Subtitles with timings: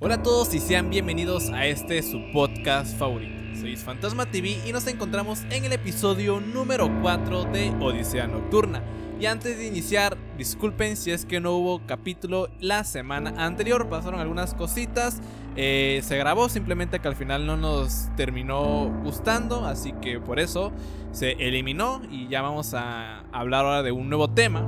[0.00, 3.34] Hola a todos y sean bienvenidos a este su podcast favorito.
[3.60, 8.80] Soy Fantasma TV y nos encontramos en el episodio número 4 de Odisea Nocturna.
[9.18, 14.20] Y antes de iniciar, disculpen si es que no hubo capítulo la semana anterior, pasaron
[14.20, 15.20] algunas cositas.
[15.56, 20.70] Eh, se grabó simplemente que al final no nos terminó gustando, así que por eso
[21.10, 24.64] se eliminó y ya vamos a hablar ahora de un nuevo tema.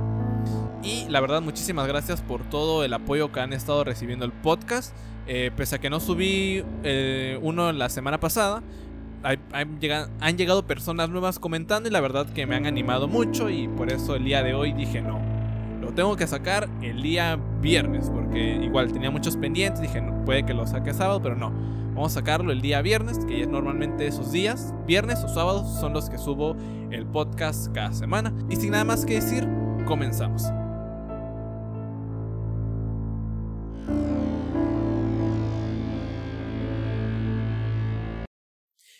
[0.83, 4.95] Y la verdad, muchísimas gracias por todo el apoyo que han estado recibiendo el podcast.
[5.33, 8.61] Eh, pese a que no subí eh, uno la semana pasada,
[9.23, 13.93] han llegado personas nuevas comentando y la verdad que me han animado mucho y por
[13.93, 15.21] eso el día de hoy dije no.
[15.79, 20.45] Lo tengo que sacar el día viernes porque igual tenía muchos pendientes, dije no, puede
[20.45, 21.49] que lo saque sábado, pero no.
[21.93, 25.93] Vamos a sacarlo el día viernes, que es normalmente esos días, viernes o sábados son
[25.93, 26.57] los que subo
[26.89, 28.33] el podcast cada semana.
[28.49, 29.47] Y sin nada más que decir,
[29.85, 30.51] comenzamos.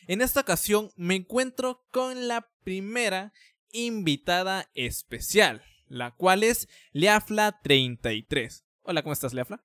[0.07, 3.33] En esta ocasión me encuentro con la primera
[3.71, 8.63] invitada especial, la cual es Leafla33.
[8.81, 9.63] Hola, ¿cómo estás, Leafla?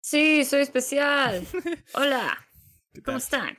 [0.00, 1.46] Sí, soy especial.
[1.94, 2.36] Hola.
[3.04, 3.58] ¿Cómo están?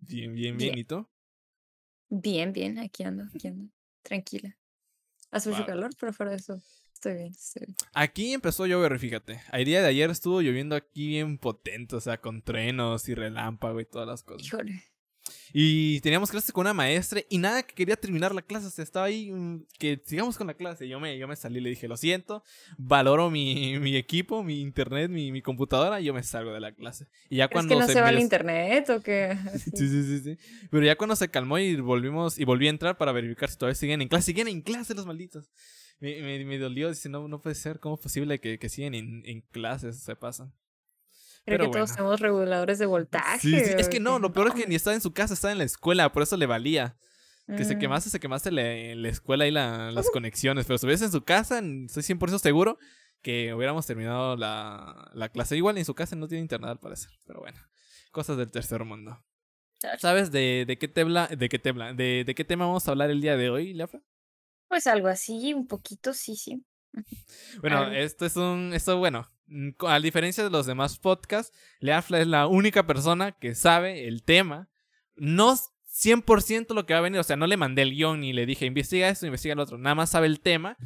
[0.00, 1.08] Bien, bien, bien, ¿Y tú?
[2.08, 3.70] Bien, bien, aquí ando, aquí ando.
[4.02, 4.56] Tranquila.
[5.30, 6.60] Hace mucho calor, pero fuera de eso
[6.94, 7.76] Estoy bien, estoy bien.
[7.94, 9.40] Aquí empezó a llover, fíjate.
[9.52, 13.78] El día de ayer estuvo lloviendo aquí bien potente, o sea, con trenos y relámpago
[13.78, 14.44] y todas las cosas.
[14.44, 14.82] Híjole.
[15.52, 18.66] Y teníamos clase con una maestra y nada que quería terminar la clase.
[18.66, 20.88] O sea, estaba ahí, mm, que sigamos con la clase.
[20.88, 22.44] Yo me, yo me salí, le dije, lo siento,
[22.76, 26.72] valoro mi, mi equipo, mi internet, mi, mi, computadora, y yo me salgo de la
[26.72, 27.06] clase.
[27.30, 29.36] Y ya cuando que no se, va el internet o qué?
[29.74, 30.38] sí, sí, sí, sí.
[30.70, 33.74] Pero ya cuando se calmó y volvimos, y volví a entrar para verificar si todavía
[33.74, 34.26] siguen en clase.
[34.26, 35.50] Siguen en clase los malditos.
[36.00, 38.94] Me, me, me dolió, dice, no, no puede ser, ¿cómo es posible que, que siguen
[38.94, 39.98] en, en clases?
[40.00, 40.52] Se pasan.
[41.48, 43.40] Creo que todos somos reguladores de voltaje.
[43.40, 43.72] Sí, sí.
[43.76, 45.64] Es que no, lo peor es que ni estaba en su casa, estaba en la
[45.64, 46.96] escuela, por eso le valía.
[47.46, 47.78] Que se mm.
[47.78, 50.66] quemase, se quemase en la escuela y las conexiones.
[50.66, 52.78] Pero si estuviese en su casa, estoy 100% seguro
[53.22, 55.56] que hubiéramos terminado la, la, clase.
[55.56, 57.10] Igual en su casa no tiene internet al parecer.
[57.24, 57.58] Pero bueno,
[58.12, 59.24] cosas del tercer mundo.
[59.98, 63.10] ¿Sabes de, de qué tebla, de qué tebla, de, de qué tema vamos a hablar
[63.10, 64.00] el día de hoy, Lefa?
[64.68, 66.64] Pues algo así, un poquito, sí, sí.
[67.60, 69.30] Bueno, esto es un, esto bueno,
[69.86, 74.68] a diferencia de los demás podcasts, Leafla es la única persona que sabe el tema.
[75.16, 78.32] No 100% lo que va a venir, o sea, no le mandé el guion ni
[78.32, 80.76] le dije, investiga esto, investiga el otro, nada más sabe el tema.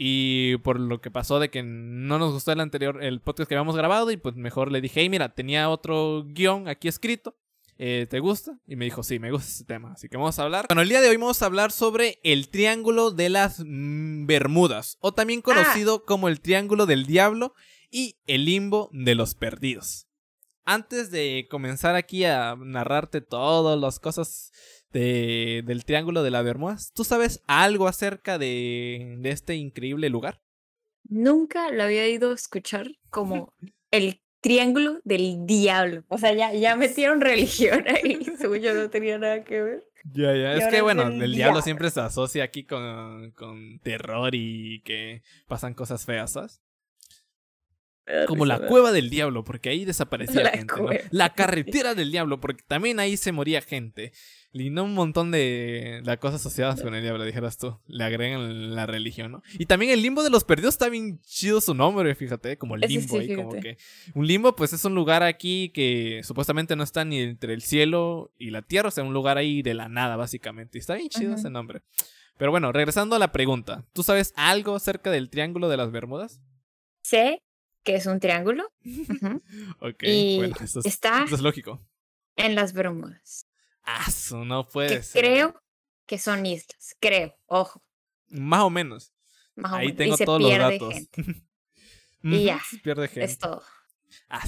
[0.00, 3.56] Y por lo que pasó de que no nos gustó el anterior, el podcast que
[3.56, 7.36] habíamos grabado, y pues mejor le dije, hey, mira, tenía otro guion aquí escrito.
[7.80, 8.58] Eh, ¿Te gusta?
[8.66, 9.92] Y me dijo, sí, me gusta ese tema.
[9.92, 10.66] Así que vamos a hablar.
[10.68, 15.12] Bueno, el día de hoy vamos a hablar sobre el Triángulo de las Bermudas, o
[15.12, 16.06] también conocido ah.
[16.06, 17.54] como el Triángulo del Diablo
[17.90, 20.08] y El limbo de los perdidos.
[20.64, 24.52] Antes de comenzar aquí a narrarte todas las cosas
[24.90, 30.42] de, del Triángulo de la Bermudas, ¿tú sabes algo acerca de, de este increíble lugar?
[31.04, 33.54] Nunca lo había ido a escuchar como
[33.90, 36.04] el Triángulo del Diablo.
[36.08, 39.84] O sea, ya, ya metieron religión ahí, según yo no tenía nada que ver.
[40.12, 41.60] Ya, ya, es que bueno, el, diablo.
[41.60, 46.62] siempre se asocia aquí con, con terror y que pasan cosas feas, ¿sabes?
[48.26, 51.04] Como la cueva del diablo, porque ahí desaparecía la gente.
[51.10, 54.12] La carretera del diablo, porque también ahí se moría gente.
[54.52, 57.78] Y no un montón de, las cosas asociadas con el diablo, dijeras tú.
[57.86, 59.42] Le agregan la religión, ¿no?
[59.58, 62.80] Y también el limbo de los perdidos está bien chido su nombre, fíjate, como el
[62.80, 63.76] limbo ahí, como que.
[64.14, 68.32] Un limbo, pues es un lugar aquí que supuestamente no está ni entre el cielo
[68.38, 70.78] y la tierra, o sea, un lugar ahí de la nada, básicamente.
[70.78, 71.82] Y está bien chido ese nombre.
[72.38, 76.40] Pero bueno, regresando a la pregunta, ¿tú sabes algo acerca del Triángulo de las Bermudas?
[77.02, 77.42] Sé
[77.82, 78.72] que es un triángulo.
[79.80, 80.02] ok,
[80.36, 81.84] bueno, eso es, lógico.
[82.36, 83.46] En las Bermudas.
[83.82, 85.22] Ah, eso no puede ser.
[85.22, 85.62] Creo
[86.06, 87.82] que son islas, creo, ojo.
[88.28, 89.12] Más o menos.
[89.64, 90.94] Ahí tengo todos los datos.
[92.22, 92.60] y ya.
[92.82, 93.24] pierde gente.
[93.24, 93.62] Es todo.
[94.28, 94.44] Ah,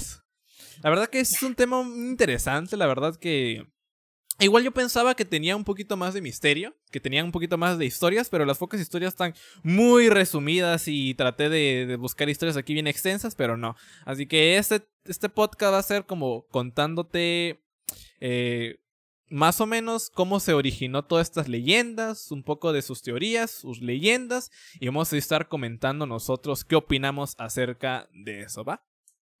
[0.83, 3.67] la verdad que es un tema interesante, la verdad que
[4.41, 7.77] Igual yo pensaba que tenía un poquito más de misterio, que tenía un poquito más
[7.77, 12.73] de historias, pero las pocas historias están muy resumidas y traté de, buscar historias aquí
[12.73, 13.75] bien extensas, pero no.
[14.03, 17.61] Así que este, este podcast va a ser como contándote
[18.19, 18.79] eh,
[19.29, 23.79] más o menos cómo se originó todas estas leyendas, un poco de sus teorías, sus
[23.79, 24.49] leyendas,
[24.79, 28.83] y vamos a estar comentando nosotros qué opinamos acerca de eso, ¿va?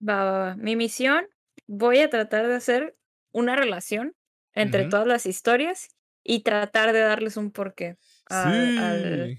[0.07, 0.55] Va, va, va.
[0.57, 1.25] Mi misión,
[1.65, 2.95] voy a tratar de hacer
[3.31, 4.15] una relación
[4.53, 5.89] entre todas las historias
[6.23, 9.37] y tratar de darles un porqué al,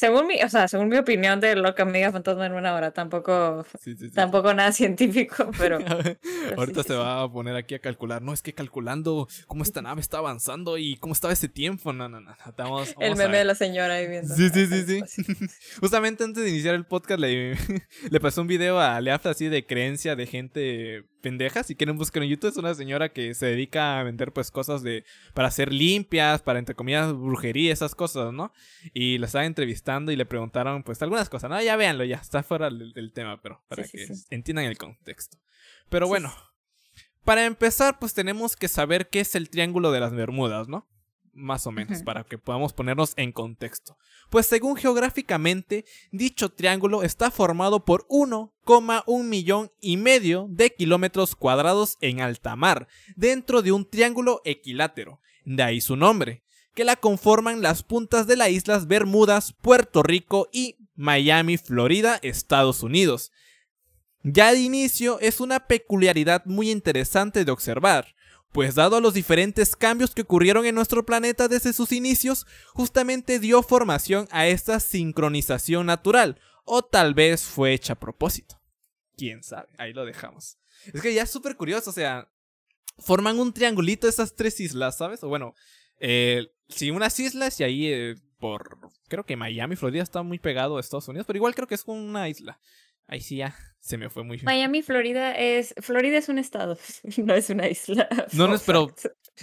[0.00, 2.72] según mi, o sea, según mi opinión de lo que me diga fantasma en una
[2.74, 4.14] hora, tampoco, Sí, sí, sí.
[4.14, 5.76] tampoco nada científico, pero
[6.56, 8.22] Ahorita se va a poner aquí a calcular.
[8.22, 11.92] No, es que calculando cómo esta nave está avanzando y cómo estaba ese tiempo.
[11.92, 12.34] No, no, no.
[12.46, 14.34] Estamos, el vamos a meme de la señora ahí viendo.
[14.34, 15.22] Sí, sí, sí, el sí.
[15.80, 17.58] Justamente antes de iniciar el podcast le,
[18.10, 21.62] le pasó un video a Leaf así de creencia de gente pendeja.
[21.62, 24.82] Si quieren buscar en YouTube, es una señora que se dedica a vender pues cosas
[24.82, 25.04] de
[25.34, 28.50] para hacer limpias, para entre comillas brujería, esas cosas, ¿no?
[28.94, 31.50] Y la estaban entrevistando y le preguntaron pues algunas cosas.
[31.50, 34.24] No, ya véanlo, ya está fuera del, del tema, pero para Sí, que sí.
[34.30, 35.38] entiendan el contexto.
[35.88, 36.32] Pero bueno,
[37.24, 40.86] para empezar pues tenemos que saber qué es el Triángulo de las Bermudas, ¿no?
[41.32, 43.96] Más o menos, para que podamos ponernos en contexto.
[44.30, 51.96] Pues según geográficamente, dicho triángulo está formado por 1,1 millón y medio de kilómetros cuadrados
[52.00, 56.42] en alta mar, dentro de un triángulo equilátero, de ahí su nombre,
[56.80, 62.82] que la conforman las puntas de las islas Bermudas, Puerto Rico y Miami, Florida, Estados
[62.82, 63.32] Unidos.
[64.22, 68.14] Ya de inicio es una peculiaridad muy interesante de observar,
[68.50, 73.40] pues dado a los diferentes cambios que ocurrieron en nuestro planeta desde sus inicios, justamente
[73.40, 78.58] dio formación a esta sincronización natural, o tal vez fue hecha a propósito.
[79.18, 80.56] Quién sabe, ahí lo dejamos.
[80.94, 82.32] Es que ya es súper curioso, o sea,
[82.96, 85.22] forman un triangulito esas tres islas, ¿sabes?
[85.22, 85.54] O bueno,
[85.98, 88.78] eh, sí, unas islas y ahí eh, por,
[89.08, 91.84] creo que Miami, Florida está muy pegado a Estados Unidos, pero igual creo que es
[91.86, 92.58] una isla.
[93.06, 96.78] Ahí sí ya se me fue muy Miami, Florida es, Florida es un estado,
[97.18, 98.08] no es una isla.
[98.32, 98.94] No, no es- pero-.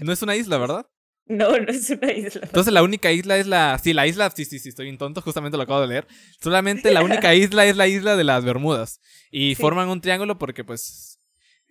[0.02, 0.86] No es una isla, ¿verdad?
[1.26, 2.42] No, no es una isla.
[2.44, 3.78] Entonces la única isla es la...
[3.84, 4.30] Sí, la isla...
[4.30, 6.08] Sí, sí, sí, estoy bien tonto, justamente lo acabo de leer.
[6.40, 9.02] Solamente la única isla es la isla de las Bermudas.
[9.30, 9.62] Y Sí.
[9.62, 11.20] forman un triángulo porque pues...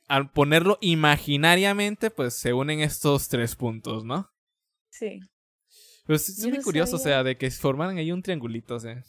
[0.09, 4.31] Al ponerlo imaginariamente, pues se unen estos tres puntos, ¿no?
[4.91, 5.20] Sí.
[6.06, 8.94] Pues es muy no curioso, o sea, de que formaran ahí un triangulito, o sea...
[8.94, 9.03] Yo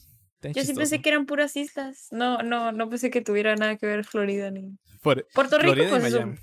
[0.54, 1.02] sí pensé chistoso.
[1.02, 2.08] que eran puras islas.
[2.12, 4.78] No, no, no pensé que tuviera nada que ver Florida ni.
[5.02, 6.38] Por- Puerto Rico, Florida pues y Miami.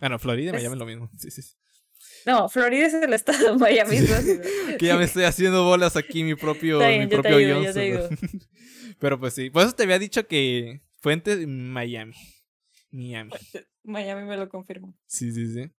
[0.00, 1.10] Ah, no, Florida y Miami es lo mismo.
[1.18, 1.42] Sí, sí.
[2.24, 4.44] No, Florida es el estado, Miami es la ciudad.
[4.78, 8.18] Que ya me estoy haciendo bolas aquí mi propio, bien, mi propio ayudo, guion.
[8.98, 9.50] Pero pues sí.
[9.50, 12.14] Por eso te había dicho que fuente Miami.
[12.90, 13.30] Miami.
[13.84, 14.96] Miami me lo confirmó.
[15.06, 15.70] Sí, sí, sí.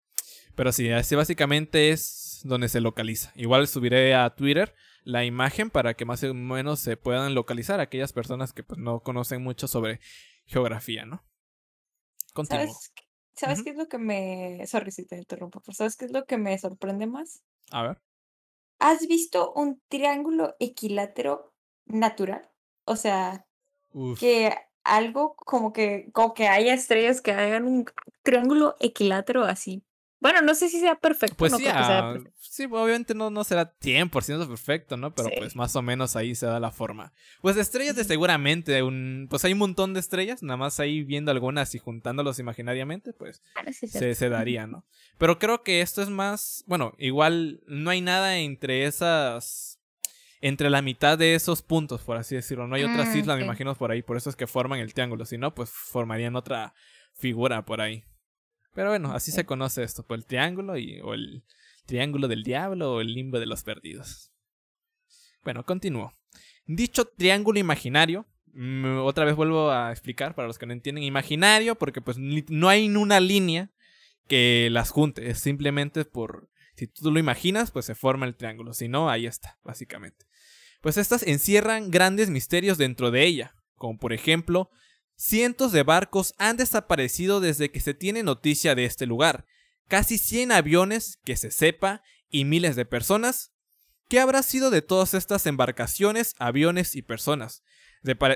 [0.56, 3.32] Pero sí, así básicamente es donde se localiza.
[3.36, 4.74] Igual subiré a Twitter
[5.04, 9.02] la imagen para que más o menos se puedan localizar aquellas personas que pues no
[9.02, 10.00] conocen mucho sobre
[10.46, 11.24] geografía, ¿no?
[12.34, 12.66] Continúo.
[12.66, 13.04] ¿Sabes, qué-
[13.34, 13.64] ¿sabes Ujú.
[13.66, 14.66] qué es lo que me.
[14.68, 17.42] Sorry si te interrumpo, pero ¿sabes qué es lo que me sorprende más?
[17.72, 18.02] A ver.
[18.80, 21.54] ¿Has visto un triángulo equilátero
[21.86, 22.50] natural?
[22.86, 23.46] O sea,
[23.92, 24.20] Uf.
[24.20, 24.54] que
[24.84, 27.86] algo como que, como que haya estrellas que hagan un
[28.24, 29.84] triángulo equilátero así.
[30.20, 31.36] Bueno, no sé si sea perfecto.
[31.38, 32.38] Pues no sí, creo que sea ah, perfecto.
[32.40, 35.14] sí, obviamente no, no será 100% perfecto, ¿no?
[35.14, 35.36] Pero Sí.
[35.38, 37.14] pues más o menos ahí se da la forma.
[37.42, 41.04] Pues de estrellas de seguramente, un, pues hay un montón de estrellas, nada más ahí
[41.04, 43.44] viendo algunas y juntándolos imaginariamente, pues
[43.74, 44.86] se, se daría, ¿no?
[45.20, 49.80] Pero creo que esto es más, bueno, igual no hay nada entre esas,
[50.42, 52.66] entre la mitad de esos puntos, por así decirlo.
[52.68, 54.94] No hay otras Mm, islas, me imagino, por ahí, por eso es que forman el
[54.96, 55.26] triángulo.
[55.26, 56.74] Si no, pues formarían otra
[57.14, 58.04] figura por ahí.
[58.78, 61.44] Pero bueno, así se conoce esto, por el triángulo y, o el
[61.88, 64.32] triángulo del diablo o el limbo de los perdidos.
[65.44, 66.14] Bueno, continúo.
[66.68, 71.74] Dicho triángulo imaginario, mm, otra vez vuelvo a explicar para los que no entienden, imaginario
[71.74, 73.72] porque pues no hay una línea
[74.28, 78.74] que las junte, es simplemente por, si tú lo imaginas, pues se forma el triángulo,
[78.74, 80.28] si no, ahí está, básicamente.
[80.82, 84.70] Pues estas encierran grandes misterios dentro de ella, como por ejemplo,
[85.18, 89.46] cientos de barcos han desaparecido desde que se tiene noticia de este lugar,
[89.88, 93.52] casi 100 aviones, que se sepa, y miles de personas.
[94.10, 97.64] ¿Qué habrá sido de todas estas embarcaciones, aviones y personas?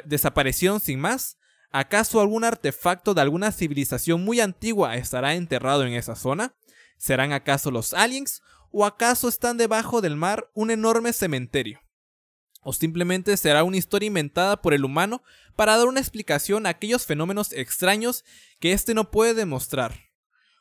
[0.06, 1.38] ¿Desaparecieron sin más?
[1.72, 6.56] ¿Acaso algún artefacto de alguna civilización muy antigua estará enterrado en esa zona?
[6.98, 8.42] ¿Serán acaso los aliens?
[8.72, 11.80] ¿O acaso están debajo del mar un enorme cementerio?
[12.62, 15.24] ¿O simplemente será una historia inventada por el humano
[15.56, 18.24] para dar una explicación a aquellos fenómenos extraños
[18.60, 20.12] que éste no puede demostrar?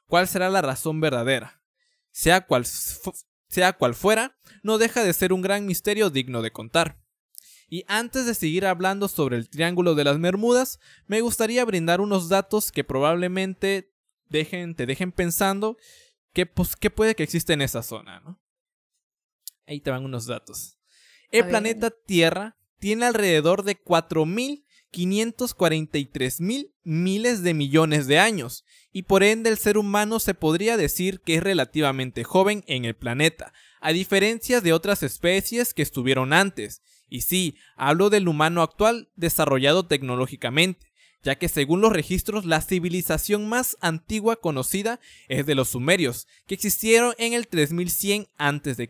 [0.06, 1.62] ¿Cuál será la razón verdadera?
[2.10, 7.00] Sea cual, sea cual fuera, no deja de ser un gran misterio digno de contar.
[7.68, 12.28] Y antes de seguir hablando sobre el Triángulo de las Bermudas, me gustaría brindar unos
[12.28, 13.94] datos que probablemente
[14.28, 15.76] dejen, te dejen pensando
[16.32, 18.40] qué, pues, puede que exista en esa zona, ¿no?
[19.66, 20.79] Ahí te van unos datos.
[21.30, 29.22] El planeta Tierra tiene alrededor de 4.543 mil miles de millones de años, y por
[29.22, 33.92] ende el ser humano se podría decir que es relativamente joven en el planeta, a
[33.92, 36.82] diferencia de otras especies que estuvieron antes,
[37.12, 43.48] Y sí, hablo del humano actual desarrollado tecnológicamente, ya que según los registros la civilización
[43.48, 48.88] más antigua conocida es de los sumerios, que existieron en el 3100 a.C.,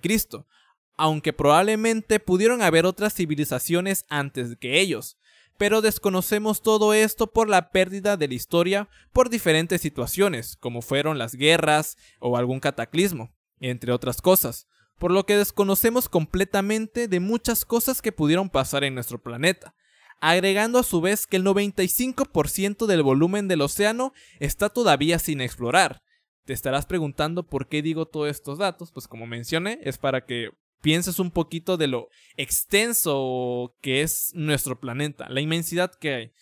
[1.01, 5.17] aunque probablemente pudieron haber otras civilizaciones antes que ellos,
[5.57, 11.17] pero desconocemos todo esto por la pérdida de la historia por diferentes situaciones, como fueron
[11.17, 14.67] las guerras o algún cataclismo, entre otras cosas,
[14.99, 19.75] por lo que desconocemos completamente de muchas cosas que pudieron pasar en nuestro planeta,
[20.21, 26.03] agregando a su vez que el 95% del volumen del océano está todavía sin explorar.
[26.45, 30.51] Te estarás preguntando por qué digo todos estos datos, pues como mencioné, es para que
[30.81, 36.33] pienses un poquito de lo extenso que es nuestro planeta, la inmensidad que hay.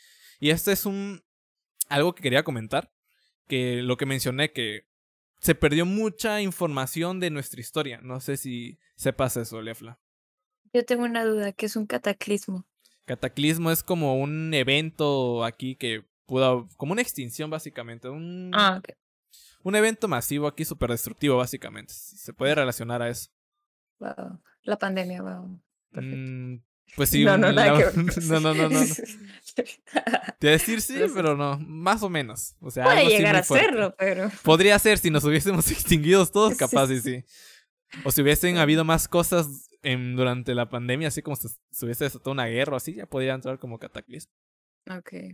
[0.40, 1.23] Y este es un
[1.88, 2.92] algo que quería comentar,
[3.47, 4.87] que lo que mencioné que
[5.40, 8.00] se perdió mucha información de nuestra historia.
[8.02, 9.99] No sé si sepas eso, Lefla.
[10.73, 12.66] Yo tengo una duda, ¿qué es un cataclismo?
[13.07, 18.90] Cataclismo es como un evento aquí que pudo, como una extinción básicamente, un, Ah, ok.
[19.62, 21.95] un evento masivo aquí súper destructivo básicamente.
[21.95, 23.30] Se puede relacionar a eso.
[23.98, 24.40] Wow.
[24.62, 25.60] La pandemia, wow.
[25.92, 26.16] Perfecto.
[26.32, 26.62] Mm,
[26.96, 28.22] pues sí, no, no, un- nada la- que ver.
[28.24, 28.68] no, no, no.
[29.54, 32.54] Te iba a decir sí, pero no, más o menos.
[32.60, 33.66] O sea, Puede llegar a fuerte.
[33.66, 34.30] serlo, pero.
[34.42, 37.24] Podría ser si nos hubiésemos extinguido todos, capaz y sí.
[38.04, 42.04] O si hubiesen habido más cosas en, durante la pandemia, así como se, se hubiese
[42.04, 44.32] desatado una guerra o así, ya podría entrar como cataclismo.
[44.90, 45.08] Ok.
[45.10, 45.32] ¿Qué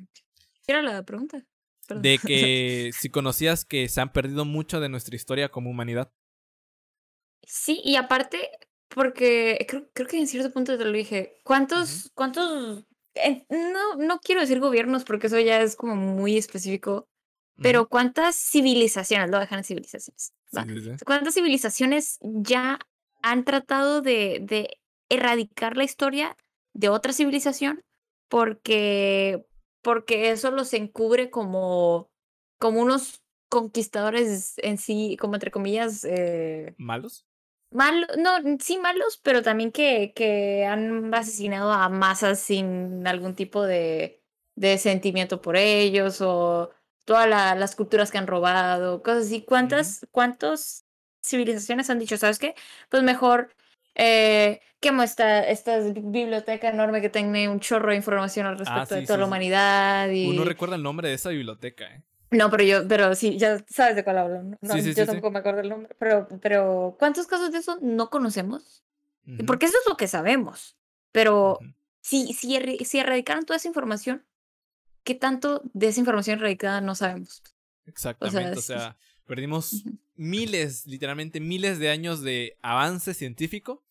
[0.68, 1.44] era la pregunta?
[1.87, 2.02] Perdón.
[2.02, 6.11] De que si conocías que se han perdido mucho de nuestra historia como humanidad.
[7.47, 8.51] Sí, y aparte,
[8.89, 11.37] porque creo, creo que en cierto punto te lo dije.
[11.45, 12.85] ¿Cuántos, cuántos,
[13.49, 17.07] no, no quiero decir gobiernos porque eso ya es como muy específico,
[17.61, 20.33] pero cuántas civilizaciones, lo dejan en civilizaciones.
[21.05, 22.79] ¿Cuántas civilizaciones ya
[23.23, 26.37] han tratado de, de erradicar la historia
[26.73, 27.83] de otra civilización
[28.29, 29.47] porque,
[29.83, 32.11] porque eso los encubre como,
[32.59, 37.27] como unos conquistadores en sí, como entre comillas, eh, ¿Malos?
[37.75, 43.62] Malos, no, sí malos, pero también que, que han asesinado a masas sin algún tipo
[43.64, 44.23] de,
[44.57, 46.71] de sentimiento por ellos o
[47.04, 49.43] todas la- las culturas que han robado, cosas así.
[49.45, 50.87] ¿Cuántas, cuántas
[51.23, 52.54] civilizaciones han dicho, sabes qué?
[52.88, 53.50] Pues mejor
[53.95, 58.87] eh, quemo esta, esta biblioteca enorme que tiene un chorro de información al respecto Ah,
[58.87, 59.28] sí, de toda sí, la sí.
[59.28, 60.28] humanidad y...
[60.31, 62.02] Uno recuerda el nombre de esa biblioteca, ¿eh?
[62.37, 64.43] No, pero yo, pero sí, ya sabes de cuál hablo.
[64.43, 64.73] ¿no?
[64.75, 65.95] Sí, sí, yo sí, tampoco me acuerdo el nombre.
[65.99, 68.85] Pero, pero, ¿cuántos casos de eso no conocemos?
[69.26, 70.76] Ujú, Porque eso es lo que sabemos.
[71.12, 71.73] Pero ujú.
[72.00, 74.25] si, si, erri- si erradicaran toda esa información,
[75.05, 77.43] ¿qué tanto de esa información erradicada no sabemos?
[77.87, 78.69] Exactamente, o sí.
[78.69, 79.99] sea, perdimos Ujú.
[80.17, 83.83] miles, literalmente miles de años de avance científico.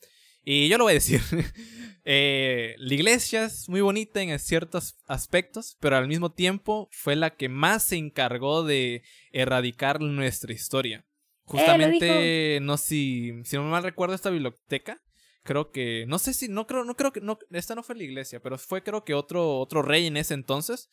[0.43, 1.21] Y yo lo voy a decir,
[2.05, 7.35] eh, la iglesia es muy bonita en ciertos aspectos, pero al mismo tiempo fue la
[7.35, 11.05] que más se encargó de erradicar nuestra historia.
[11.45, 15.01] Justamente, no si, si no me mal recuerdo esta biblioteca,
[15.43, 18.03] creo que, no sé si, no creo, no creo que, no, esta no fue la
[18.03, 20.89] iglesia, pero fue creo que otro, otro rey en ese entonces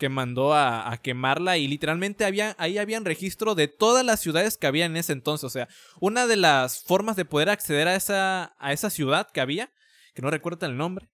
[0.00, 4.66] que mandó a, quemarla y literalmente había, ahí habían registro de todas las ciudades que
[4.66, 5.44] había en ese entonces.
[5.44, 5.68] O sea,
[6.00, 9.74] una de las formas de poder acceder a esa, a esa ciudad que había,
[10.14, 11.10] que no recuerdo el nombre,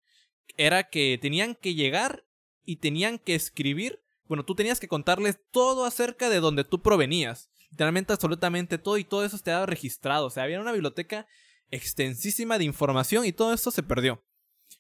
[0.57, 2.25] era que tenían que llegar
[2.65, 4.05] y tenían que escribir.
[4.27, 7.51] Bueno, tú tenías que contarles todo acerca de donde tú provenías.
[7.73, 10.27] Literalmente, absolutamente todo y todo eso te daba registrado.
[10.27, 11.27] O sea, había una biblioteca
[11.73, 14.23] extensísima de información y todo eso se perdió.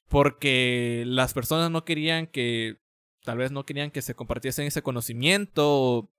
[0.09, 2.86] Porque las personas no querían que
[3.27, 6.11] tal vez no querían que se compartiesen ese conocimiento, o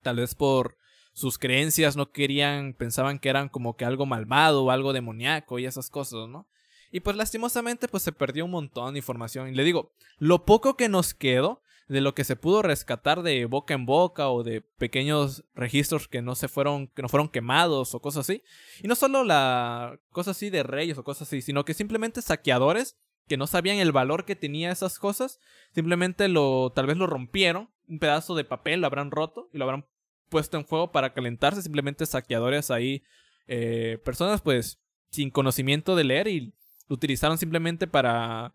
[0.00, 0.78] tal vez por
[1.12, 5.66] sus creencias no querían, pensaban que eran como que algo malvado o algo demoníaco y
[5.66, 6.46] esas cosas, ¿no?
[6.92, 9.48] Y pues lastimosamente pues se perdió un montón de información.
[9.48, 13.44] Y le digo, lo poco que nos quedó de lo que se pudo rescatar de
[13.46, 17.92] boca en boca o de pequeños registros que no se fueron, que no fueron quemados
[17.94, 18.44] o cosas así.
[18.84, 22.96] Y no solo la cosa así de reyes o cosas así, sino que simplemente saqueadores
[23.28, 25.40] que no sabían el valor que tenía esas cosas,
[25.74, 29.64] simplemente lo, tal vez lo rompieron, un pedazo de papel lo habrán roto y lo
[29.64, 29.86] habrán
[30.28, 33.02] puesto en fuego para calentarse, simplemente saqueadores ahí,
[33.46, 34.80] eh, personas pues
[35.10, 36.52] sin conocimiento de leer y
[36.88, 38.54] lo utilizaron simplemente para,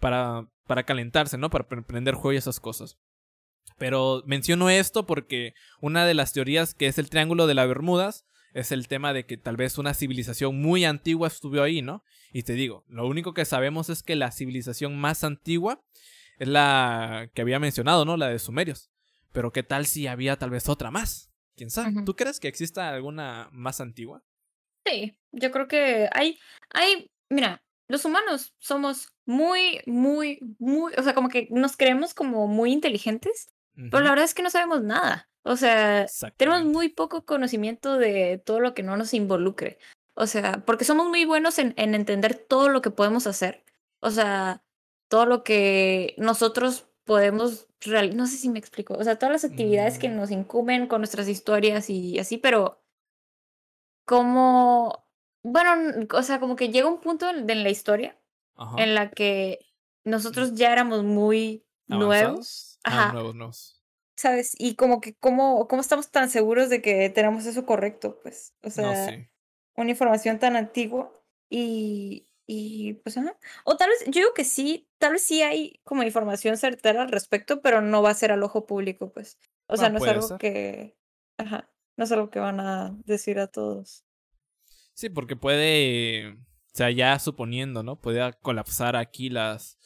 [0.00, 1.50] para, para calentarse, ¿no?
[1.50, 2.98] Para pre- prender fuego y esas cosas.
[3.78, 8.24] Pero menciono esto porque una de las teorías que es el Triángulo de las Bermudas
[8.54, 12.04] es el tema de que tal vez una civilización muy antigua estuvo ahí, ¿no?
[12.32, 15.82] Y te digo, lo único que sabemos es que la civilización más antigua
[16.38, 18.16] es la que había mencionado, ¿no?
[18.16, 18.90] La de Sumerios.
[19.32, 21.30] Pero ¿qué tal si había tal vez otra más?
[21.56, 22.02] ¿Quién sabe?
[22.04, 24.22] ¿Tú crees que exista alguna más antigua?
[24.84, 26.38] Sí, yo creo que hay,
[26.70, 32.48] hay, mira, los humanos somos muy, muy, muy, o sea, como que nos creemos como
[32.48, 35.30] muy inteligentes, pero la verdad es que no sabemos nada.
[35.44, 36.06] O sea,
[36.36, 39.78] tenemos muy poco conocimiento de todo lo que no nos involucre.
[40.14, 43.64] O sea, porque somos muy buenos en, en entender todo lo que podemos hacer.
[44.00, 44.62] O sea,
[45.08, 48.16] todo lo que nosotros podemos realizar.
[48.16, 48.94] No sé si me explico.
[48.94, 50.16] O sea, todas las actividades que mm.
[50.16, 52.82] nos incumben con nuestras historias y así, pero
[54.06, 55.06] como,
[55.42, 58.18] bueno, o sea, como que llega un punto en, la historia
[58.76, 59.58] en la que
[60.04, 62.78] nosotros ya éramos muy nuevos.
[62.84, 63.12] Ah, Ajá.
[63.12, 63.81] nuevos, nuevos.
[64.16, 64.54] ¿Sabes?
[64.58, 68.20] Y como que, ¿cómo, ¿cómo estamos tan seguros de que tenemos eso correcto?
[68.22, 69.08] Pues, o sea,
[69.76, 71.12] una información tan antigua
[71.48, 73.36] y, y pues, ajá.
[73.64, 77.10] O tal vez, yo digo que sí, tal vez sí hay como información certera al
[77.10, 79.38] respecto, pero no va a ser al ojo público, pues.
[79.66, 80.96] O sea, no es algo que,
[81.38, 84.04] ajá, no es algo que van a decir a todos.
[84.94, 88.00] Sí, porque puede, o sea, ya suponiendo, ¿no?
[88.00, 89.78] Puede colapsar aquí las,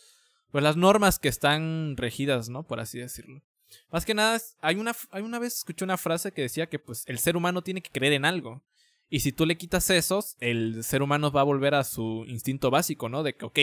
[0.51, 2.67] pues las normas que están regidas, ¿no?
[2.67, 3.43] Por así decirlo.
[3.91, 7.05] Más que nada, hay una, hay una vez escuché una frase que decía que pues
[7.07, 8.63] el ser humano tiene que creer en algo.
[9.09, 12.71] Y si tú le quitas esos, el ser humano va a volver a su instinto
[12.71, 13.23] básico, ¿no?
[13.23, 13.59] De que, ok,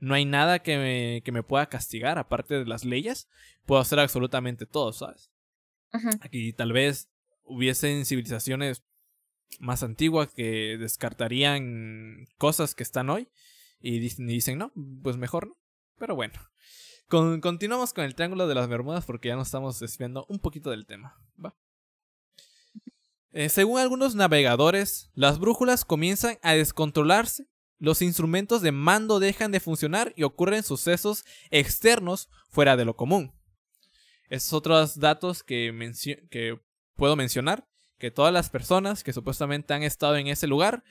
[0.00, 3.28] no hay nada que me, que me pueda castigar, aparte de las leyes,
[3.64, 5.30] puedo hacer absolutamente todo, ¿sabes?
[6.20, 7.08] Aquí tal vez
[7.44, 8.82] hubiesen civilizaciones
[9.60, 13.28] más antiguas que descartarían cosas que están hoy
[13.80, 14.72] y dicen, no,
[15.02, 15.56] pues mejor no.
[15.96, 16.34] Pero bueno,
[17.08, 20.86] continuamos con el Triángulo de las Bermudas porque ya nos estamos desviando un poquito del
[20.86, 21.16] tema.
[23.32, 27.46] Eh, según algunos navegadores, las brújulas comienzan a descontrolarse,
[27.78, 33.32] los instrumentos de mando dejan de funcionar y ocurren sucesos externos fuera de lo común.
[34.28, 35.72] Esos otros datos que,
[36.30, 36.60] que
[36.96, 40.82] puedo mencionar, que todas las personas que supuestamente han estado en ese lugar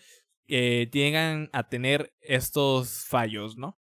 [0.48, 3.78] eh, llegan a tener estos fallos, ¿no?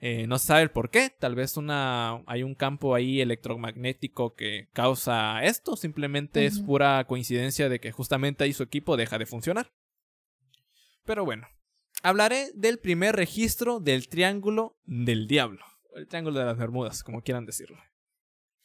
[0.00, 4.36] Eh, no se sabe el por qué, tal vez una, hay un campo ahí electromagnético
[4.36, 9.26] que causa esto, simplemente es pura coincidencia de que justamente ahí su equipo deja de
[9.26, 9.72] funcionar.
[11.04, 11.48] Pero bueno,
[12.02, 15.64] hablaré del primer registro del Triángulo del Diablo,
[15.96, 17.78] el Triángulo de las Bermudas, como quieran decirlo.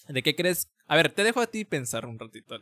[0.07, 0.71] ¿De qué crees?
[0.85, 2.59] A ver, te dejo a ti pensar un ratito,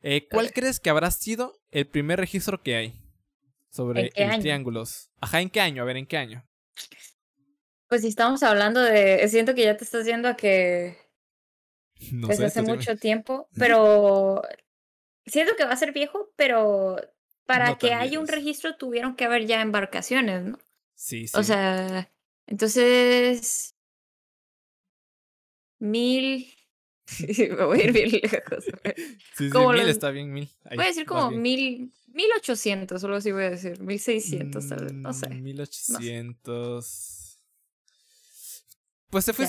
[0.00, 3.00] eh, ¿Cuál crees que habrá sido el primer registro que hay
[3.70, 5.10] sobre el triángulos?
[5.20, 5.82] Ajá, ¿en qué año?
[5.82, 6.44] A ver, ¿en qué año?
[7.92, 10.96] Pues si estamos hablando de, siento que ya te estás yendo a que
[12.10, 14.40] no desde hace mucho tiempo, pero
[15.26, 16.96] siento que va a ser viejo, pero
[17.44, 20.58] para que haya un registro tuvieron que haber ya embarcaciones, ¿no?
[20.94, 21.38] Sí, sí.
[21.38, 22.10] O sea,
[22.46, 23.74] entonces
[25.78, 26.50] mil
[27.58, 28.64] me voy a ir bien lejos.
[29.36, 30.48] Sí, sí, mil está bien, mil.
[30.74, 34.84] voy a decir como mil, mil ochocientos, solo así voy a decir, mil seiscientos, tal
[34.84, 35.28] vez, no sé.
[35.28, 37.18] Mil ochocientos.
[39.12, 39.46] Pues se fue,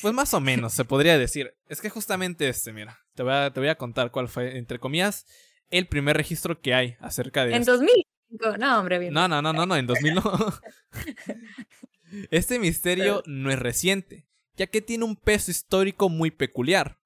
[0.00, 1.54] pues más o menos, se podría decir.
[1.68, 4.78] Es que justamente este, mira, te voy a, te voy a contar cuál fue, entre
[4.78, 5.26] comillas,
[5.68, 7.54] el primer registro que hay acerca de...
[7.54, 9.12] En 2005, no, hombre, bien.
[9.12, 10.22] No, no, no, no, no, en 2000 no.
[12.30, 16.98] este misterio no es reciente, ya que tiene un peso histórico muy peculiar.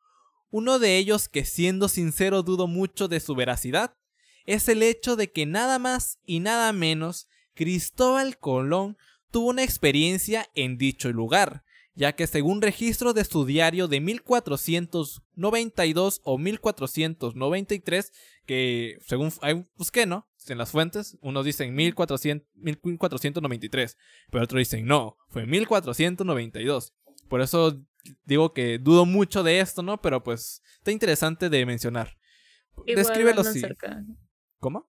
[0.51, 3.97] Uno de ellos que siendo sincero dudo mucho de su veracidad,
[4.47, 8.97] es el hecho de que nada más y nada menos Cristóbal Colón
[9.33, 11.65] tuvo una experiencia en dicho lugar,
[11.99, 18.13] ya que según registro de su diario de 1492 o 1493,
[18.47, 19.33] que según
[19.75, 20.29] busqué, ¿no?
[20.47, 23.97] En las fuentes, unos dicen 1400, 1493,
[24.31, 26.95] pero otros dicen no, fue 1492.
[27.29, 27.83] Por eso
[28.25, 30.01] digo que dudo mucho de esto, ¿no?
[30.01, 32.17] Pero pues está interesante de mencionar.
[32.87, 33.61] Descríbelo así.
[34.61, 34.89] ¿Cómo?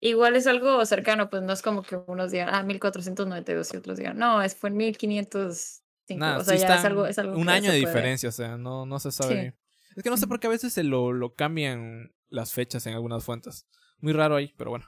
[0.00, 3.98] Igual es algo cercano, pues no es como que unos digan, ah, 1492 y otros
[3.98, 7.70] digan, no, es, fue en 1500 o sea, ya es algo, es algo un año
[7.70, 9.54] de diferencia, o sea, no, no se sabe.
[9.96, 12.94] Es que no sé por qué a veces se lo, lo cambian las fechas en
[12.94, 13.66] algunas fuentes.
[13.98, 14.86] Muy raro ahí, pero bueno.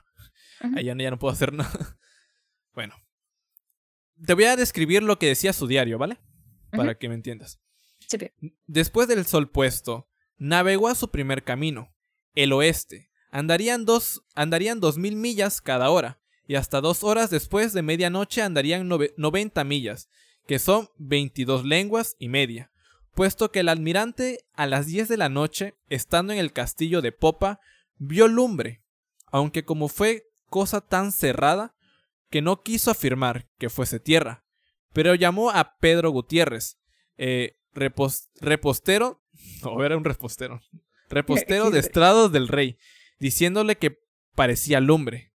[0.75, 1.97] Ahí ya, no puedo hacer nada.
[2.73, 2.95] bueno.
[4.25, 6.19] Te voy a describir lo que decía su diario, ¿vale?
[6.71, 7.61] Para que me entiendas.
[8.65, 11.95] Después del sol puesto, navegó a su primer camino,
[12.33, 13.11] el oeste.
[13.29, 18.41] Andarían dos, andarían dos mil millas cada hora, y hasta dos horas después de medianoche
[18.41, 20.09] andarían 90 millas,
[20.47, 22.71] que son 22 lenguas y media,
[23.13, 27.11] puesto que el almirante a las 10 de la noche, estando en el castillo de
[27.11, 27.59] Popa,
[27.97, 28.83] vio lumbre,
[29.27, 31.75] aunque como fue cosa tan cerrada,
[32.29, 34.45] que no quiso afirmar que fuese tierra,
[34.93, 36.77] pero llamó a Pedro Gutiérrez,
[37.17, 39.23] eh, repostero,
[39.63, 40.61] o era un repostero,
[41.09, 42.77] repostero de estrados del rey,
[43.19, 43.99] diciéndole que
[44.35, 45.33] parecía lumbre,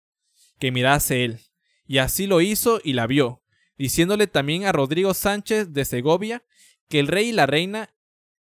[0.58, 1.40] que mirase él,
[1.86, 3.42] y así lo hizo y la vio,
[3.78, 6.44] diciéndole también a Rodrigo Sánchez de Segovia
[6.88, 7.94] que el rey y la reina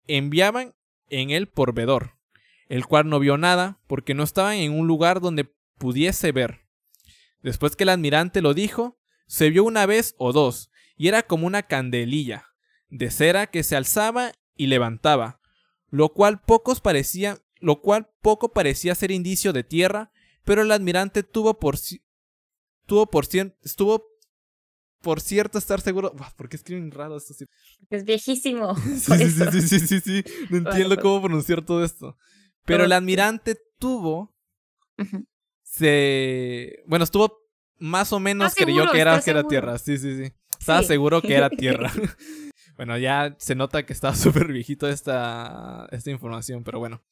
[0.07, 0.75] enviaban
[1.09, 2.19] en él por vedor,
[2.69, 6.67] el cual no vio nada porque no estaban en un lugar donde pudiese ver.
[7.43, 11.47] Después que el admirante lo dijo, se vio una vez o dos, y era como
[11.47, 12.47] una candelilla
[12.89, 15.41] de cera que se alzaba y levantaba,
[15.89, 20.13] lo cual pocos parecía, lo cual poco parecía ser indicio de tierra,
[20.45, 21.77] pero el admirante tuvo por
[22.87, 23.25] tuvo por
[23.63, 24.12] estuvo
[25.03, 26.15] por cierto estar seguro.
[26.37, 27.35] ¿Por qué escriben raro esto?
[27.91, 28.75] Es viejísimo.
[28.97, 32.17] sí, sí, sí, sí, sí, sí, No entiendo cómo pronunciar todo esto.
[32.65, 34.35] Pero el admirante tuvo.
[35.63, 36.83] Se.
[36.87, 37.43] Bueno, estuvo
[37.79, 39.77] más o menos creyó que era, que era tierra.
[39.79, 40.33] Sí, sí, sí.
[40.59, 41.93] Estaba seguro que era tierra.
[42.77, 47.03] bueno, ya se nota que estaba súper viejito esta, esta información, pero bueno.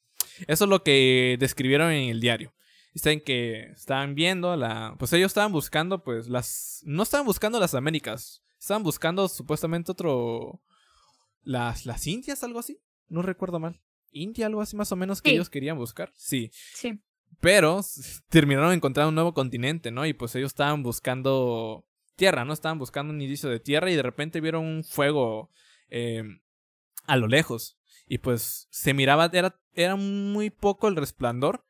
[0.47, 2.53] Eso es lo que describieron en el diario.
[2.93, 4.95] Dicen que estaban viendo la.
[4.99, 6.81] Pues ellos estaban buscando, pues, las.
[6.85, 8.43] No estaban buscando las Américas.
[8.59, 10.61] Estaban buscando supuestamente otro.
[11.43, 12.79] Las, las Indias, algo así.
[13.07, 13.81] No recuerdo mal.
[14.11, 16.11] India, algo así más o menos que ellos querían buscar.
[16.15, 16.51] Sí.
[16.73, 17.01] Sí.
[17.39, 17.79] Pero
[18.29, 20.05] terminaron encontrando un nuevo continente, ¿no?
[20.05, 22.53] Y pues ellos estaban buscando tierra, ¿no?
[22.53, 25.49] Estaban buscando un indicio de tierra y de repente vieron un fuego
[25.89, 26.41] em,
[27.07, 27.79] a lo lejos.
[28.05, 31.65] Y pues se miraba, era, era muy poco el resplandor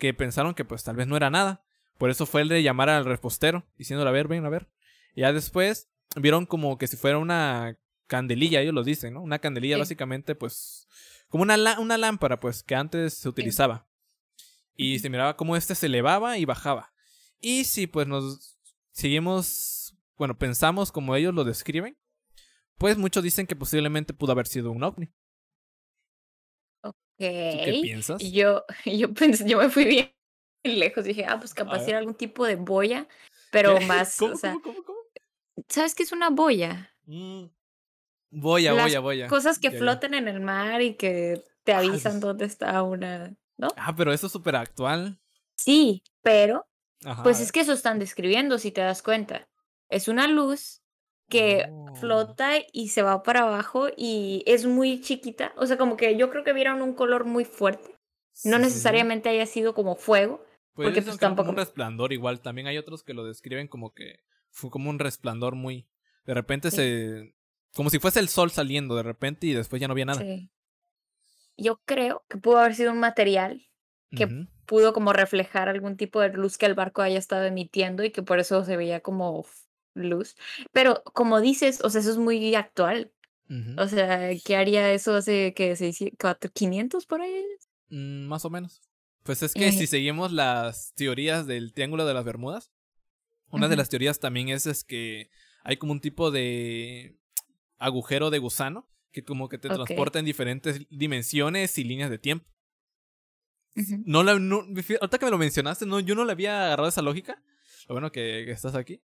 [0.00, 1.62] que pensaron que pues tal vez no era nada.
[1.98, 4.68] Por eso fue el de llamar al repostero, diciéndole, a ver, ven, a ver.
[5.14, 9.22] Y ya después vieron como que si fuera una candelilla, ellos lo dicen, ¿no?
[9.22, 10.88] Una candelilla básicamente pues
[11.28, 13.86] como una, una lámpara pues que antes se utilizaba.
[14.74, 16.92] Y se miraba como este se elevaba y bajaba.
[17.38, 18.58] Y si pues nos
[18.90, 21.98] seguimos, bueno, pensamos como ellos lo describen,
[22.78, 25.12] pues muchos dicen que posiblemente pudo haber sido un ovni.
[27.20, 28.22] ¿Qué piensas?
[28.22, 30.12] Yo, yo pensé, yo me fui bien
[30.64, 31.04] lejos.
[31.04, 33.06] Dije, ah, pues capaz era algún tipo de boya,
[33.52, 34.16] pero más.
[34.16, 34.98] ¿Cómo, cómo, cómo,
[35.68, 36.94] ¿Sabes qué es una boya?
[37.04, 37.44] Mm.
[38.32, 39.28] Boya, boya, boya.
[39.28, 43.68] Cosas que flotan en el mar y que te ah, avisan dónde está una, ¿no?
[43.76, 45.18] Ah, pero eso es súper actual.
[45.56, 46.66] Sí, pero
[47.22, 49.48] pues es que eso están describiendo, si te das cuenta.
[49.88, 50.80] Es una luz
[51.30, 51.94] que oh.
[51.94, 55.54] flota y se va para abajo y es muy chiquita.
[55.56, 57.96] O sea, como que yo creo que vieron un color muy fuerte.
[58.44, 60.44] No necesariamente haya sido como fuego.
[60.74, 61.50] porque pues tampoco.
[61.50, 62.40] un resplandor igual.
[62.40, 65.88] También hay otros que lo describen como que fue como un resplandor muy.
[66.26, 67.34] De repente se.
[67.74, 70.20] Como si fuese el sol saliendo de repente y después ya no había nada.
[70.20, 70.50] Sí.
[71.56, 73.66] Yo creo que pudo haber sido un material
[74.16, 74.26] que
[74.66, 78.22] pudo como reflejar algún tipo de luz que el barco haya estado emitiendo y que
[78.22, 79.44] por eso se veía como
[80.04, 80.36] luz.
[80.72, 83.12] Pero como dices, o sea, eso es muy actual.
[83.78, 85.92] O sea, ¿qué haría eso hace que se
[86.54, 87.44] 500 por ahí?
[87.88, 88.80] Mm, más o menos.
[89.24, 92.70] Pues es que si seguimos las teorías del Triángulo de las Bermudas,
[93.48, 95.30] una de las teorías también es, es que
[95.64, 97.18] hay como un tipo de
[97.78, 102.48] agujero de gusano que como que te transporta en diferentes dimensiones y líneas de tiempo.
[104.04, 107.02] No la, no, ahorita que me lo mencionaste, no, yo no le había agarrado esa
[107.02, 107.42] lógica.
[107.88, 109.02] Lo bueno que estás aquí.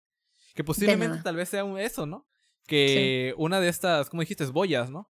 [0.54, 2.26] Que posiblemente tal vez sea eso, ¿no?
[2.66, 4.44] Que una de estas, ¿cómo dijiste?
[4.46, 5.10] Boyas, ¿no?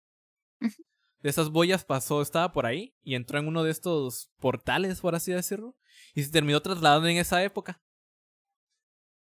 [0.60, 5.16] De esas boyas pasó, estaba por ahí y entró en uno de estos portales, por
[5.16, 5.78] así decirlo,
[6.14, 7.82] y se terminó trasladando en esa época.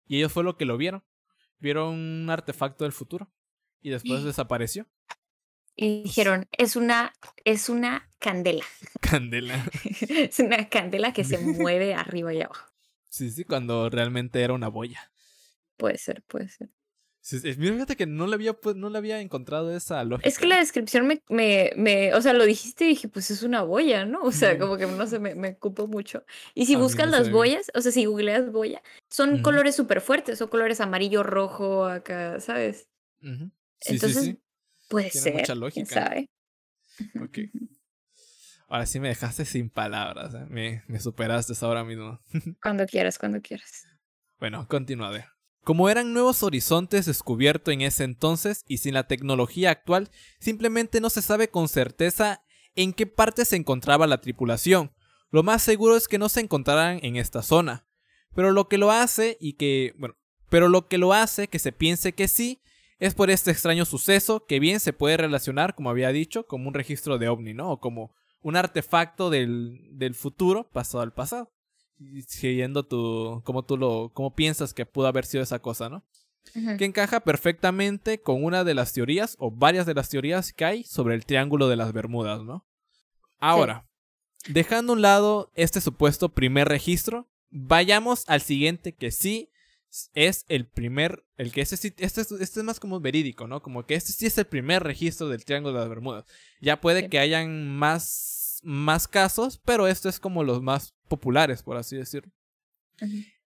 [0.05, 1.03] Y ellos fue lo que lo vieron.
[1.57, 3.31] Vieron un artefacto del futuro
[3.81, 4.87] y después desapareció.
[5.75, 8.65] Y dijeron, es una, es una candela.
[9.01, 9.65] Candela.
[10.09, 12.71] es una candela que se mueve arriba y abajo.
[13.09, 15.11] Sí, sí, cuando realmente era una boya.
[15.77, 16.69] Puede ser, puede ser.
[17.57, 20.27] mira, fíjate que no le había, pues, no le había encontrado esa lógica.
[20.29, 23.43] Es que la descripción me, me, me, o sea, lo dijiste y dije, pues es
[23.43, 24.21] una boya, ¿no?
[24.21, 26.23] O sea, como que no sé, me, me ocupo mucho.
[26.53, 30.49] Y si buscas las boyas, o sea, si googleas boya, son colores súper fuertes, son
[30.49, 32.89] colores amarillo, rojo, acá, ¿sabes?
[33.81, 34.35] Entonces,
[34.87, 35.35] puede ser.
[35.35, 35.85] Mucha lógica.
[35.85, 36.29] ¿sabe?
[37.21, 37.39] Ok.
[38.67, 40.45] Ahora sí me dejaste sin palabras, ¿eh?
[40.49, 42.19] me, me superaste ahora mismo.
[42.61, 43.85] cuando quieras, cuando quieras.
[44.39, 45.34] Bueno, continúa.
[45.65, 51.09] Como eran nuevos horizontes descubiertos en ese entonces y sin la tecnología actual, simplemente no
[51.09, 52.43] se sabe con certeza
[52.75, 54.91] en qué parte se encontraba la tripulación.
[55.31, 57.87] Lo más seguro es que no se encontraran en esta zona.
[58.35, 60.13] Pero lo que lo hace y que, bueno,
[60.49, 62.61] pero lo que lo hace que se piense que sí
[62.99, 66.75] es por este extraño suceso que bien se puede relacionar, como había dicho, como un
[66.75, 67.71] registro de ovni, ¿no?
[67.71, 71.55] O como un artefacto del, del futuro pasado al pasado
[72.27, 76.03] siguiendo tu, como tú lo, cómo piensas que pudo haber sido esa cosa, ¿no?
[76.77, 80.83] Que encaja perfectamente con una de las teorías o varias de las teorías que hay
[80.83, 82.65] sobre el Triángulo de las Bermudas, ¿no?
[83.39, 83.87] Ahora,
[84.47, 89.49] dejando a un lado este supuesto primer registro, vayamos al siguiente que sí
[90.13, 93.61] es el primer, el que este, este, este, es más como verídico, ¿no?
[93.61, 96.25] Como que este sí es el primer registro del Triángulo de las Bermudas.
[96.59, 98.03] Ya puede que hayan más,
[98.65, 102.31] más casos, pero esto es como los más populares, por así decirlo.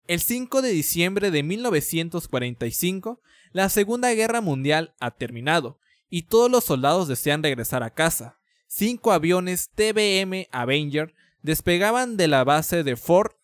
[0.06, 3.20] El 5 de diciembre de 1945,
[3.52, 8.38] la Segunda Guerra Mundial ha terminado y todos los soldados desean regresar a casa.
[8.66, 13.36] Cinco aviones TBM Avenger despegaban de la base de Fort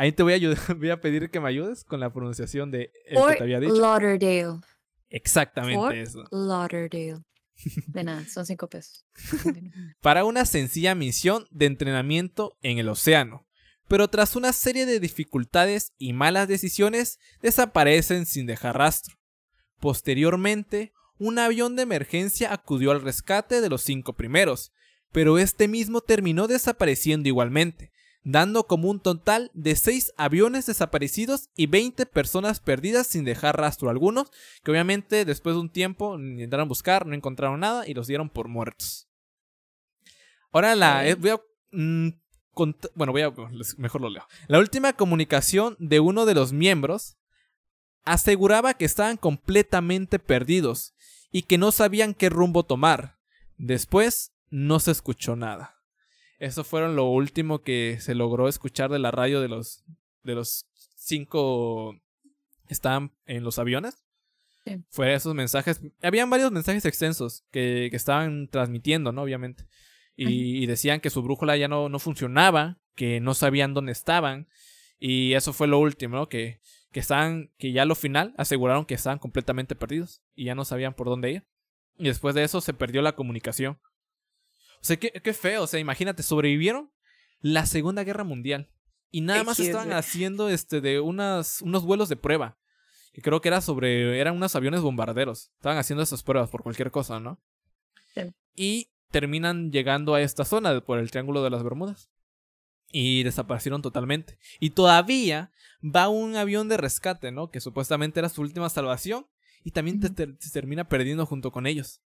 [0.00, 2.90] Ahí te voy a, ayudar, voy a pedir que me ayudes con la pronunciación de
[3.04, 3.74] el que te había dicho.
[3.74, 4.60] Lauderdale.
[5.10, 6.24] Exactamente eso.
[6.30, 7.18] Lauderdale.
[7.86, 9.04] De nada, son cinco pesos.
[10.00, 13.46] Para una sencilla misión de entrenamiento en el océano.
[13.88, 19.18] Pero tras una serie de dificultades y malas decisiones, desaparecen sin dejar rastro.
[19.80, 24.72] Posteriormente, un avión de emergencia acudió al rescate de los cinco primeros,
[25.12, 31.66] pero este mismo terminó desapareciendo igualmente, dando como un total de 6 aviones desaparecidos y
[31.66, 34.26] 20 personas perdidas sin dejar rastro alguno,
[34.62, 38.48] que obviamente después de un tiempo intentaron buscar, no encontraron nada y los dieron por
[38.48, 39.08] muertos.
[40.52, 41.40] Ahora la eh, voy a
[41.72, 42.08] mm,
[42.94, 43.32] bueno, voy a
[43.78, 44.26] mejor lo leo.
[44.48, 47.16] La última comunicación de uno de los miembros
[48.04, 50.94] aseguraba que estaban completamente perdidos
[51.30, 53.18] y que no sabían qué rumbo tomar.
[53.56, 55.79] Después no se escuchó nada.
[56.40, 59.84] Eso fueron lo último que se logró escuchar de la radio de los,
[60.24, 61.94] de los cinco
[62.66, 64.04] que estaban en los aviones.
[64.64, 64.82] Sí.
[64.88, 65.82] Fue esos mensajes.
[66.02, 69.22] Habían varios mensajes extensos que, que estaban transmitiendo, ¿no?
[69.22, 69.66] Obviamente.
[70.16, 74.48] Y, decían que su brújula ya no, no funcionaba, que no sabían dónde estaban.
[74.98, 76.28] Y eso fue lo último, ¿no?
[76.28, 80.64] Que, que estaban, que ya lo final aseguraron que estaban completamente perdidos y ya no
[80.64, 81.46] sabían por dónde ir.
[81.98, 83.78] Y después de eso se perdió la comunicación.
[84.80, 85.64] O sea, qué, qué feo.
[85.64, 86.90] O sea, imagínate, sobrevivieron
[87.40, 88.70] la Segunda Guerra Mundial.
[89.10, 92.58] Y nada más estaban haciendo este de unas, unos vuelos de prueba.
[93.12, 94.20] Que creo que era sobre.
[94.20, 95.50] eran unos aviones bombarderos.
[95.56, 97.40] Estaban haciendo esas pruebas por cualquier cosa, ¿no?
[98.14, 98.32] Sí.
[98.54, 102.10] Y terminan llegando a esta zona por el Triángulo de las Bermudas.
[102.92, 104.38] Y desaparecieron totalmente.
[104.60, 107.50] Y todavía va un avión de rescate, ¿no?
[107.50, 109.26] Que supuestamente era su última salvación.
[109.64, 112.00] Y también se termina perdiendo junto con ellos.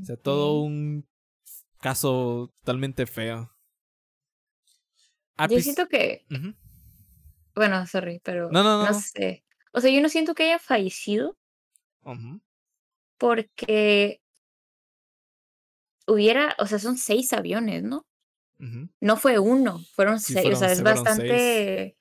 [0.00, 1.06] O sea, todo un
[1.80, 3.56] caso totalmente feo.
[5.50, 6.24] Yo siento que.
[7.54, 8.50] Bueno, sorry, pero.
[8.50, 8.86] No, no, no.
[8.86, 9.44] No sé.
[9.72, 11.36] O sea, yo no siento que haya fallecido.
[13.18, 14.20] Porque.
[16.06, 16.54] Hubiera.
[16.58, 18.06] O sea, son seis aviones, ¿no?
[19.00, 20.54] No fue uno, fueron seis.
[20.54, 21.96] o sea, es bastante.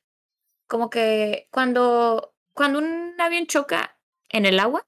[0.68, 2.34] Como que cuando.
[2.54, 4.88] Cuando un avión choca en el agua,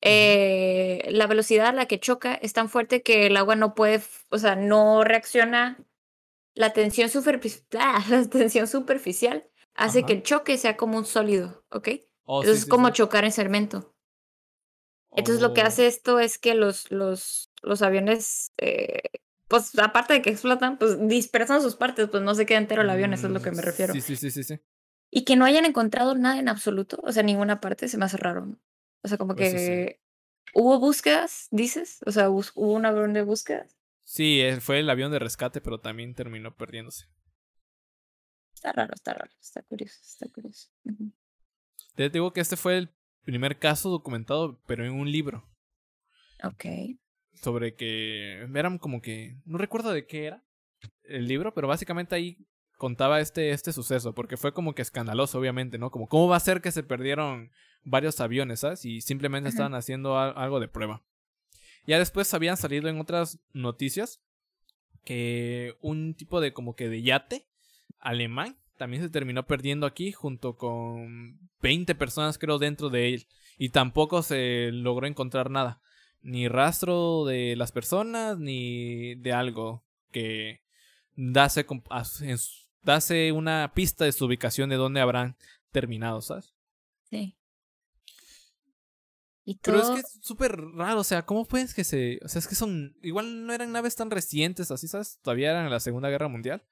[0.00, 4.00] eh, la velocidad a la que choca es tan fuerte que el agua no puede,
[4.30, 5.78] o sea, no reacciona.
[6.54, 7.62] La tensión, superficial,
[8.10, 11.88] la tensión superficial hace que el choque sea como un sólido, ¿ok?
[12.24, 13.94] Oh, Entonces es como chocar en cemento.
[15.12, 15.88] Entonces lo que hace oh.
[15.88, 19.02] esto es que los, los, los aviones, eh,
[19.46, 22.90] pues aparte de que explotan, pues dispersan sus partes, pues no se queda entero el
[22.90, 23.94] avión, eso es lo que me mm, refiero.
[23.94, 24.60] Sí, sí, sí, sí, sí.
[25.10, 28.18] Y que no hayan encontrado nada en absoluto, o sea, ninguna parte, se me hace
[28.18, 28.58] raro.
[29.02, 30.00] O sea, como pues que
[30.54, 33.76] hubo búsquedas, dices, o sea, hubo un avión de búsquedas.
[34.04, 37.06] Sí, eh, fue el avión de rescate, pero también terminó perdiéndose.
[38.54, 40.68] Está raro, está raro, está curioso, está curioso.
[41.94, 45.48] Te digo que este fue el primer caso documentado, pero en un libro.
[46.42, 46.64] Ok.
[47.34, 50.44] Sobre que eran como que, no recuerdo de qué era
[51.04, 52.38] el libro, pero básicamente ahí
[52.78, 55.90] contaba este, este suceso, porque fue como que escandaloso, obviamente, ¿no?
[55.90, 57.50] Como, ¿cómo va a ser que se perdieron
[57.88, 58.84] varios aviones, ¿sabes?
[58.84, 61.02] Y simplemente estaban haciendo algo de prueba.
[61.86, 64.20] Ya después habían salido en otras noticias
[65.04, 67.46] que un tipo de como que de yate
[67.98, 73.70] alemán también se terminó perdiendo aquí junto con 20 personas creo dentro de él y
[73.70, 75.80] tampoco se logró encontrar nada,
[76.20, 80.62] ni rastro de las personas ni de algo que
[81.16, 81.66] dase,
[82.82, 85.36] dase una pista de su ubicación de dónde habrán
[85.72, 86.54] terminado, ¿sabes?
[87.10, 87.34] Sí.
[89.62, 92.18] Pero es que es súper raro, o sea, ¿cómo puedes que se...
[92.22, 92.96] O sea, es que son...
[93.02, 95.18] Igual no eran naves tan recientes, así, ¿sabes?
[95.22, 96.66] Todavía eran en la Segunda Guerra Mundial.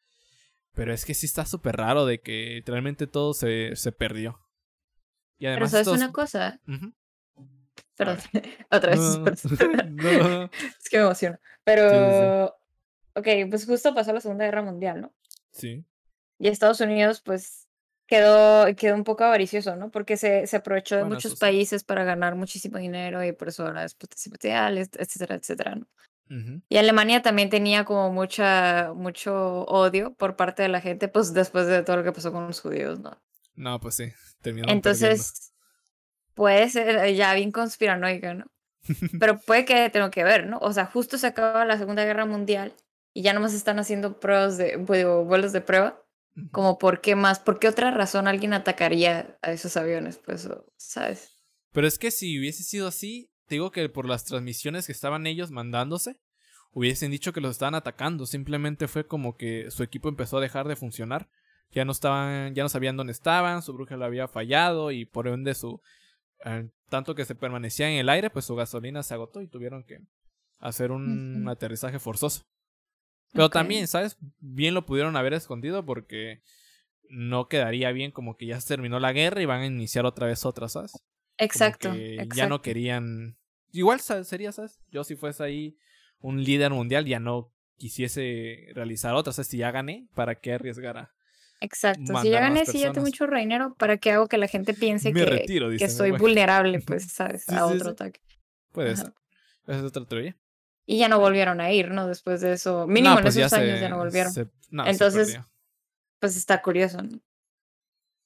[0.75, 4.39] Pero es que sí está súper raro de que realmente todo se, se perdió.
[5.39, 6.61] Y además Pero ¿sabes una cosa?
[7.97, 8.19] Perdón,
[8.71, 9.01] otra vez.
[10.81, 11.39] es que me emociono.
[11.65, 12.55] Pero...
[13.15, 15.15] Ok, pues justo pasó la Segunda Guerra Mundial, ¿no?
[15.51, 15.87] Sí.
[16.39, 17.66] Y Estados Unidos, pues,
[18.07, 19.91] quedó, quedó un poco avaricioso, ¿no?
[19.91, 23.85] Porque se, se aprovechó de muchos países para ganar muchísimo dinero y por eso ahora
[23.85, 25.87] es potencial, etcétera, etcétera, ¿no?
[26.69, 31.69] Y Alemania también tenía como mucha, mucho odio por parte de la gente, pues después
[31.69, 33.17] de todo lo que pasó con los judíos, ¿no?
[33.55, 34.67] No, pues sí, terminó.
[34.69, 35.53] Entonces,
[36.35, 38.47] puede ser ya bien conspiranoica, ¿no?
[39.21, 40.59] Pero puede que tenga que ver, ¿no?
[40.59, 42.75] O sea, justo se acaba la Segunda Guerra Mundial
[43.15, 46.03] y ya nomás están haciendo pruebas de vuelos de prueba.
[46.53, 51.31] Como por qué más, por qué otra razón alguien atacaría a esos aviones, pues, ¿sabes?
[51.73, 55.27] Pero es que si hubiese sido así, te digo que por las transmisiones que estaban
[55.27, 56.21] ellos mandándose,
[56.73, 58.27] hubiesen dicho que los estaban atacando.
[58.27, 61.31] Simplemente fue como que su equipo empezó a dejar de funcionar.
[61.71, 65.27] Ya no estaban, ya no sabían dónde estaban, su bruja le había fallado y por
[65.29, 65.81] ende su
[66.45, 69.85] eh, tanto que se permanecía en el aire, pues su gasolina se agotó y tuvieron
[69.85, 70.01] que
[70.59, 72.45] hacer un aterrizaje forzoso.
[73.33, 74.17] Pero también, ¿sabes?
[74.41, 76.43] Bien lo pudieron haber escondido porque
[77.09, 80.27] no quedaría bien como que ya se terminó la guerra y van a iniciar otra
[80.27, 80.93] vez otra, ¿sabes?
[81.39, 81.95] Exacto,
[82.35, 83.37] Ya no querían...
[83.73, 84.81] Igual sería, ¿sabes?
[84.91, 85.77] Yo si fuese ahí
[86.21, 89.49] un líder mundial ya no quisiese realizar otra, ¿sabes?
[89.49, 91.11] Si ya gané, ¿para qué arriesgar
[91.61, 94.75] Exacto, si ya gané, si ya tengo mucho reinero, ¿para qué hago que la gente
[94.75, 95.47] piense que,
[95.79, 97.49] que soy vulnerable, pues, ¿sabes?
[97.49, 98.21] a otro ataque.
[98.73, 99.15] Puede ser.
[99.67, 100.37] Esa es otra teoría.
[100.87, 102.07] Y ya no volvieron a ir, ¿no?
[102.07, 102.87] Después de eso.
[102.87, 104.33] Mínimo en pues esos años ya no volvieron.
[104.87, 105.39] Entonces,
[106.21, 107.21] pues está curioso, ¿no?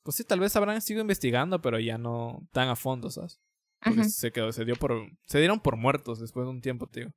[0.02, 3.40] Pues sí, tal vez habrán sido investigando, pero ya no tan a fondo, ¿sabes?
[3.82, 5.10] Porque se quedó, se dio por.
[5.26, 7.12] Se dieron por muertos después de un tiempo, tío.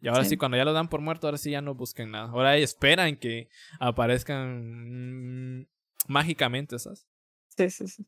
[0.00, 0.36] Y ahora sí.
[0.36, 2.28] cuando ya lo dan por muerto, ahora sí ya no busquen nada.
[2.28, 3.48] Ahora esperan que
[3.80, 5.68] aparezcan
[6.06, 7.08] mágicamente, ¿sabes?
[7.56, 8.06] Sí, sí, sí.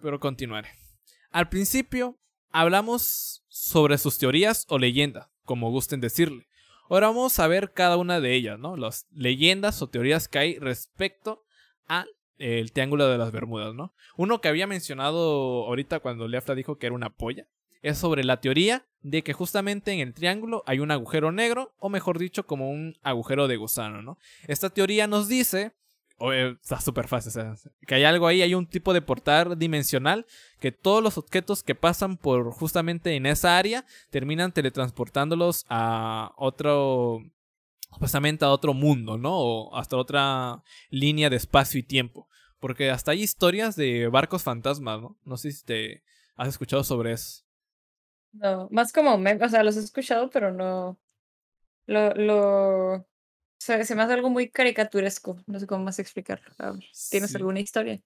[0.00, 0.70] Pero continuaré.
[1.30, 2.18] Al principio
[2.50, 6.46] hablamos sobre sus teorías o leyendas, como gusten decirle.
[6.90, 8.76] Ahora vamos a ver cada una de ellas, ¿no?
[8.76, 11.42] Las leyendas o teorías que hay respecto
[11.86, 12.06] al
[12.72, 13.94] Triángulo de las Bermudas, ¿no?
[14.16, 17.48] Uno que había mencionado ahorita cuando Leafla dijo que era una polla,
[17.82, 21.88] es sobre la teoría de que justamente en el triángulo hay un agujero negro, o
[21.88, 24.18] mejor dicho, como un agujero de gusano, ¿no?
[24.48, 25.72] Esta teoría nos dice,
[26.18, 27.32] o, eh, está súper fácil,
[27.86, 30.26] que hay algo ahí, hay un tipo de portal dimensional
[30.60, 37.20] que todos los objetos que pasan por justamente en esa área terminan teletransportándolos a otro,
[37.90, 39.32] justamente a otro mundo, ¿no?
[39.34, 42.28] O hasta otra línea de espacio y tiempo.
[42.58, 45.18] Porque hasta hay historias de barcos fantasmas, ¿no?
[45.24, 46.02] No sé si te
[46.36, 47.44] has escuchado sobre eso.
[48.32, 50.98] No, más como o sea, los he escuchado, pero no.
[51.86, 53.06] Lo, lo.
[53.58, 55.38] Se me hace algo muy caricaturesco.
[55.46, 56.46] No sé cómo más explicarlo.
[57.10, 58.00] ¿Tienes alguna historia?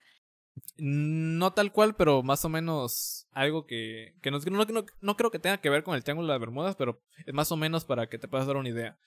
[0.76, 5.38] No tal cual, pero más o menos algo que, que no, no, no, creo que
[5.38, 8.08] tenga que ver con el Triángulo de las Bermudas, pero es más o menos para
[8.08, 8.98] que te puedas dar una idea.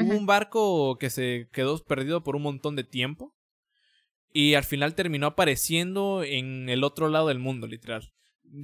[0.00, 3.34] Hubo un barco que se quedó perdido por un montón de tiempo
[4.32, 8.12] y al final terminó apareciendo en el otro lado del mundo, literal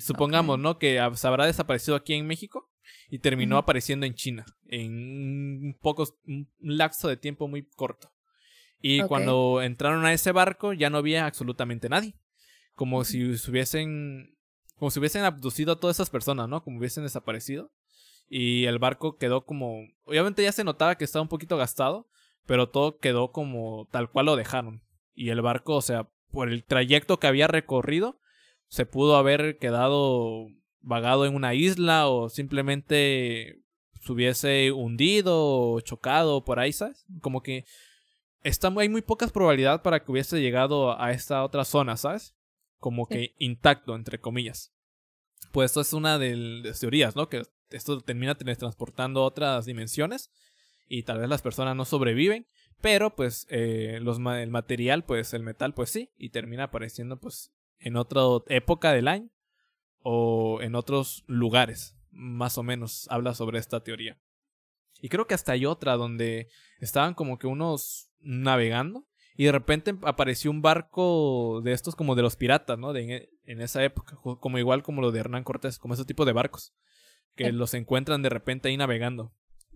[0.01, 0.79] supongamos, ¿no?
[0.79, 2.70] Que se habrá desaparecido aquí en México
[3.11, 8.12] y terminó apareciendo en China en un, poco, un lapso de tiempo muy corto.
[8.81, 12.14] Y cuando entraron a ese barco ya no había absolutamente nadie.
[12.74, 14.37] Como si hubiesen,
[14.77, 16.62] como si hubiesen abducido a todas esas personas, ¿no?
[16.62, 17.72] Como hubiesen desaparecido.
[18.29, 22.09] Y el barco quedó como, obviamente ya se notaba que estaba un poquito gastado,
[22.46, 24.83] pero todo quedó como tal cual lo dejaron.
[25.14, 28.20] Y el barco, o sea, por el trayecto que había recorrido,
[28.68, 30.46] se pudo haber quedado
[30.81, 33.62] vagado en una isla o simplemente
[34.01, 37.05] se hubiese hundido o chocado por ahí, ¿sabes?
[37.21, 37.64] Como que
[38.43, 42.35] está, hay muy pocas probabilidades para que hubiese llegado a esta otra zona, ¿sabes?
[42.79, 44.73] Como que intacto, entre comillas.
[45.53, 47.29] Pues esto es una de las teorías, ¿no?
[47.29, 50.31] Que esto termina transportando otras dimensiones
[50.87, 52.47] y tal vez las personas no sobreviven,
[52.81, 57.53] pero pues eh, los, el material, pues el metal, pues sí, y termina apareciendo pues
[57.79, 59.31] en otra época del año
[60.11, 61.94] o en otros lugares.
[62.11, 64.18] Más o menos habla sobre esta teoría.
[65.03, 66.49] Y creo que hasta hay otra donde
[66.81, 72.23] estaban como que unos navegando y de repente apareció un barco de estos como de
[72.23, 72.94] los piratas, ¿no?
[72.94, 76.33] De, en esa época, como igual como lo de Hernán Cortés, como ese tipo de
[76.33, 76.73] barcos
[77.37, 79.35] que los encuentran de repente ahí navegando.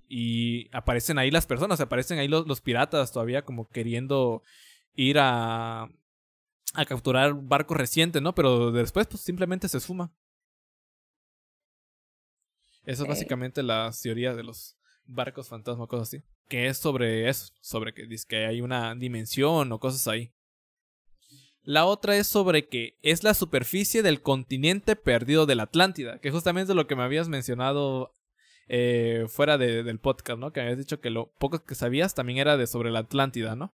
[0.09, 4.43] Y aparecen ahí las personas, aparecen ahí los piratas todavía como queriendo
[4.95, 5.91] ir a,
[6.73, 8.35] a capturar barcos recientes, ¿no?
[8.35, 10.11] Pero después pues simplemente se esfuma.
[12.85, 14.77] Esa es básicamente la teoría de los
[15.07, 16.23] barcos fantasma, cosas así.
[16.49, 20.33] Que es sobre eso, sobre que dice que hay una dimensión o cosas ahí.
[21.63, 26.33] La otra es sobre que es la superficie del continente perdido de la Atlántida, que
[26.33, 28.13] justamente es lo que me habías mencionado
[28.67, 30.53] eh, fuera del podcast, ¿no?
[30.53, 33.73] Que habías dicho que lo poco que sabías también era de sobre la Atlántida, ¿no?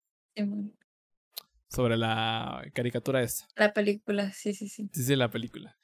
[1.68, 3.46] sobre la caricatura esta.
[3.56, 4.88] La película, sí, sí, sí.
[4.92, 5.76] Sí, sí, la película.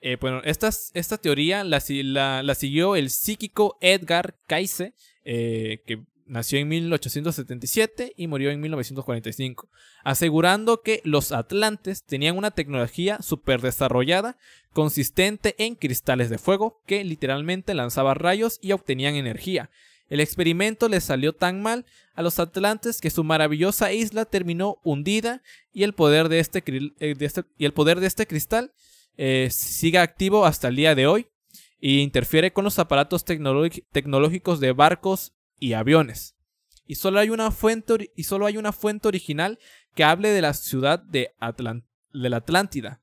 [0.00, 4.94] Eh, bueno, esta, esta teoría la, siguió el psíquico Edgar Cayce,
[5.24, 9.68] eh, que nació en 1877 y murió en 1945,
[10.04, 14.36] asegurando que los atlantes tenían una tecnología súper desarrollada,
[14.72, 19.70] consistente en cristales de fuego, que literalmente lanzaba rayos y obtenían energía.
[20.08, 21.84] El experimento les salió tan mal
[22.14, 25.42] a los atlantes que su maravillosa isla terminó hundida
[25.72, 26.62] y el poder de este,
[27.00, 28.72] eh, este y el poder de este cristal
[29.16, 31.28] eh, sigue activo hasta el día de hoy
[31.78, 36.36] y interfiere con los aparatos tecnológicos de barcos y aviones.
[36.86, 39.58] Y solo hay una fuente, y solo hay una fuente original
[39.94, 41.32] que hable de la ciudad de,
[42.12, 43.02] la Atlántida.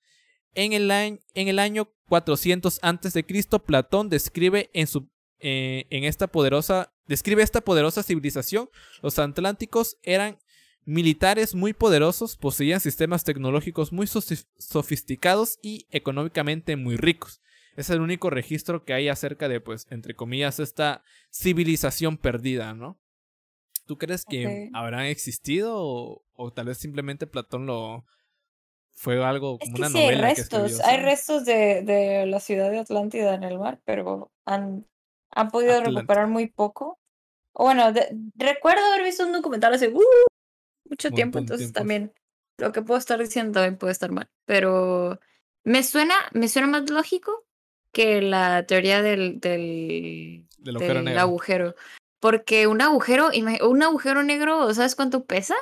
[0.56, 3.26] En el, año, en el año 400 a.C.,
[3.66, 5.10] Platón describe en, su,
[5.40, 8.70] eh, en esta poderosa, describe esta poderosa civilización.
[9.02, 10.38] Los atlánticos eran
[10.86, 17.42] militares muy poderosos, poseían sistemas tecnológicos muy sofisticados y económicamente muy ricos.
[17.76, 23.00] Es el único registro que hay acerca de, pues, entre comillas, esta civilización perdida, ¿no?
[23.86, 28.06] ¿Tú crees que habrán existido o, tal vez simplemente Platón lo
[28.92, 30.28] fue algo como una novela?
[30.28, 34.86] Hay restos, hay restos de, la ciudad de Atlántida en el mar, pero han,
[35.32, 37.00] han podido recuperar muy poco.
[37.54, 37.92] Bueno,
[38.36, 40.02] recuerdo haber visto un documental hace uh,
[40.94, 42.14] mucho tiempo, entonces también
[42.58, 44.30] lo que puedo estar diciendo también puede estar mal.
[44.46, 45.20] Pero
[45.64, 47.46] me suena, me suena más lógico
[47.92, 51.76] que la teoría del, del, del, agujero,
[52.20, 53.30] Porque un agujero,
[53.62, 55.56] un agujero negro, ¿sabes cuánto pesa?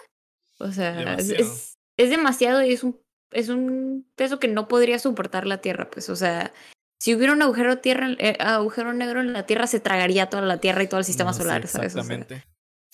[0.60, 3.00] O sea, es, es, demasiado y es un,
[3.32, 6.54] es un peso que no podría soportar la Tierra, pues, o sea,
[7.02, 10.60] si hubiera un agujero, tierra, eh, agujero negro en la Tierra, se tragaría toda la
[10.60, 11.96] Tierra y todo el sistema solar, ¿sabes?
[11.96, 12.44] Exactamente.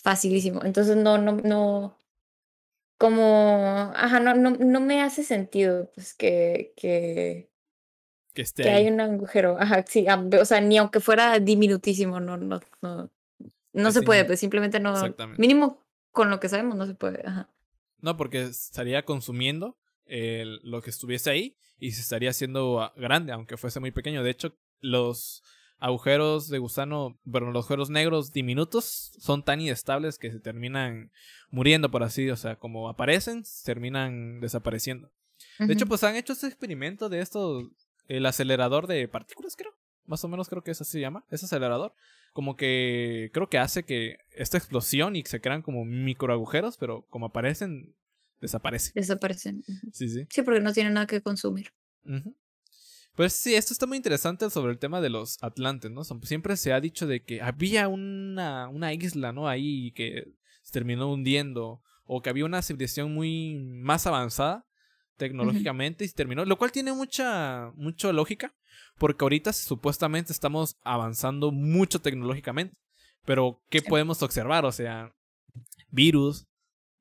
[0.01, 0.63] facilísimo.
[0.63, 1.99] Entonces, no, no, no,
[2.97, 7.49] como, ajá, no, no, no me hace sentido, pues, que, que,
[8.33, 9.57] que hay un agujero.
[9.59, 13.11] Ajá, sí, o sea, ni aunque fuera diminutísimo, no, no, no,
[13.73, 14.93] no se puede, pues simplemente no.
[15.37, 17.21] Mínimo con lo que sabemos no se puede.
[17.25, 17.49] Ajá.
[17.99, 19.77] No, porque estaría consumiendo
[20.07, 24.23] lo que estuviese ahí y se estaría haciendo grande, aunque fuese muy pequeño.
[24.23, 25.43] De hecho, los
[25.79, 31.11] agujeros de gusano, bueno, los agujeros negros diminutos son tan inestables que se terminan
[31.49, 35.11] muriendo, por así, o sea, como aparecen, terminan desapareciendo.
[35.59, 37.65] De hecho, pues han hecho ese experimento de estos
[38.07, 39.73] el acelerador de partículas, creo.
[40.05, 41.93] Más o menos creo que eso se llama, ese acelerador.
[42.33, 47.27] Como que creo que hace que esta explosión y se crean como microagujeros, pero como
[47.27, 47.95] aparecen,
[48.39, 48.93] desaparecen.
[48.95, 49.63] Desaparecen.
[49.91, 50.25] Sí, sí.
[50.29, 51.73] Sí, porque no tienen nada que consumir.
[53.17, 56.03] Pues sí, esto está muy interesante sobre el tema de los Atlantes, ¿no?
[56.03, 59.47] Siempre se ha dicho de que había una, una isla, ¿no?
[59.47, 61.81] Ahí que se terminó hundiendo.
[62.05, 64.67] O que había una civilización muy más avanzada
[65.17, 68.55] tecnológicamente y se terminó, lo cual tiene mucha, mucha lógica,
[68.99, 72.77] porque ahorita supuestamente estamos avanzando mucho tecnológicamente,
[73.25, 74.63] pero ¿qué podemos observar?
[74.63, 75.11] O sea,
[75.89, 76.47] virus,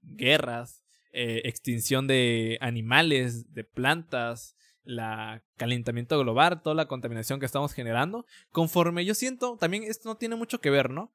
[0.01, 4.56] guerras, eh, extinción de animales, de plantas,
[4.87, 10.17] la calentamiento global, toda la contaminación que estamos generando, conforme yo siento, también esto no
[10.17, 11.13] tiene mucho que ver, ¿no?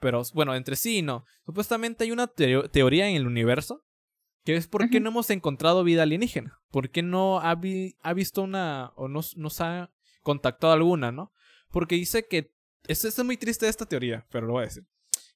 [0.00, 1.24] Pero bueno, entre sí y no.
[1.46, 3.84] Supuestamente hay una teoría en el universo
[4.44, 6.60] que es por qué no hemos encontrado vida alienígena.
[6.70, 9.90] ¿Por qué no ha, visto una o nos, nos, ha
[10.22, 11.32] contactado alguna, no?
[11.70, 12.52] Porque dice que...
[12.86, 14.84] Esto, es muy triste esta teoría, pero lo voy a decir.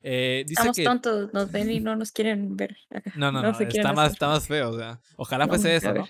[0.03, 2.77] Eh, dice Estamos tontos, nos ven y no nos quieren ver.
[3.17, 4.71] No, no, no, está, más, está más feo.
[4.71, 6.07] O sea, ojalá fuese eso, ¿no?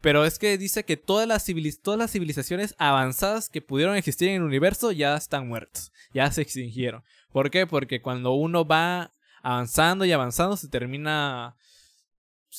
[0.00, 1.46] Pero es que dice que todas las,
[1.82, 6.42] todas las civilizaciones avanzadas que pudieron existir en el universo ya están muertas, ya se
[6.42, 7.02] extinguieron.
[7.32, 7.66] ¿Por qué?
[7.66, 11.56] Porque cuando uno va avanzando y avanzando se termina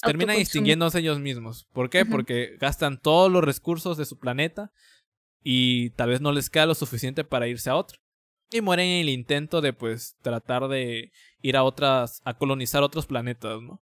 [0.01, 1.67] terminan extinguiéndose ellos mismos.
[1.73, 2.05] ¿Por qué?
[2.05, 4.71] Porque gastan todos los recursos de su planeta
[5.43, 7.99] y tal vez no les queda lo suficiente para irse a otro.
[8.49, 11.11] Y mueren en el intento de pues tratar de
[11.41, 13.81] ir a otras, a colonizar otros planetas, ¿no?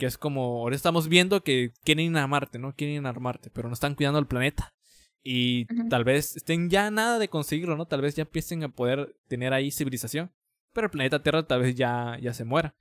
[0.00, 2.74] Que es como, ahora estamos viendo que quieren ir a Marte, ¿no?
[2.74, 4.74] Quieren ir a Marte, pero no están cuidando el planeta.
[5.22, 7.86] Y tal vez estén ya nada de conseguirlo, ¿no?
[7.86, 10.32] Tal vez ya empiecen a poder tener ahí civilización.
[10.72, 12.74] Pero el planeta Tierra tal vez ya, ya se muera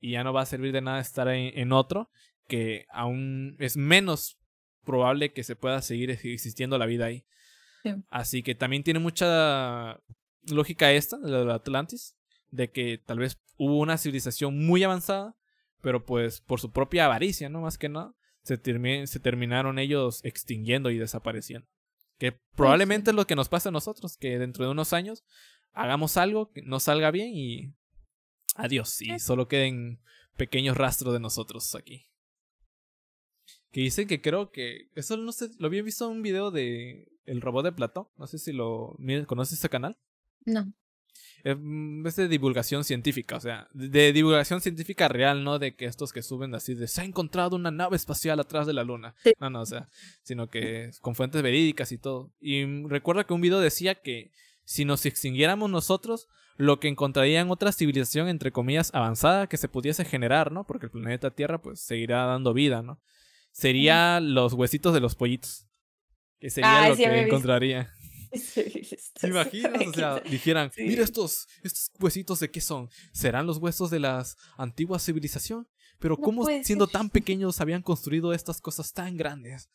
[0.00, 2.10] y ya no va a servir de nada estar en, otro
[2.48, 4.38] que aún es menos
[4.84, 7.24] probable que se pueda seguir existiendo la vida ahí.
[8.10, 10.00] Así que también tiene mucha
[10.42, 12.16] lógica esta, de la Atlantis,
[12.50, 15.36] de que tal vez hubo una civilización muy avanzada,
[15.86, 17.60] pero pues por su propia avaricia, ¿no?
[17.60, 18.12] Más que nada,
[18.42, 18.56] se,
[19.06, 21.68] se terminaron ellos extinguiendo y desapareciendo.
[22.18, 25.24] Que probablemente es lo que nos pasa a nosotros, que dentro de unos años
[25.70, 27.72] hagamos algo que no salga bien y
[28.56, 30.00] Adiós, y solo queden
[30.36, 32.08] pequeños rastros de nosotros aquí.
[33.70, 34.90] Que dicen que creo que.
[34.96, 38.08] Eso no sé, lo había visto en un video de El robot de Platón.
[38.16, 38.96] No sé si lo.
[39.28, 39.96] ¿Conoces ese canal?
[40.44, 40.72] No.
[41.54, 46.12] Mm, es de divulgación científica, o sea, de divulgación científica real, no de que estos
[46.12, 49.14] que suben así de se ha encontrado una nave espacial atrás de la luna.
[49.38, 49.88] No, no, o sea,
[50.22, 52.32] sino que con fuentes verídicas y todo.
[52.40, 54.32] Y recuerda que un video decía que
[54.64, 60.04] si nos extinguiéramos nosotros, lo que encontrarían otra civilización, entre comillas, avanzada que se pudiese
[60.04, 60.64] generar, ¿no?
[60.64, 63.00] Porque el planeta Tierra, pues, seguirá dando vida, ¿no?
[63.52, 65.66] Sería los huesitos de los pollitos.
[66.38, 67.90] Que sería lo que encontraría.
[69.20, 69.86] ¿Te imaginas?
[69.86, 72.88] O sea, dijeran, mira estos, estos huesitos de qué son.
[73.12, 74.24] ¿Serán los huesos de la
[74.56, 75.68] antigua civilización?
[75.98, 79.70] Pero ¿cómo siendo tan pequeños habían construido estas cosas tan grandes?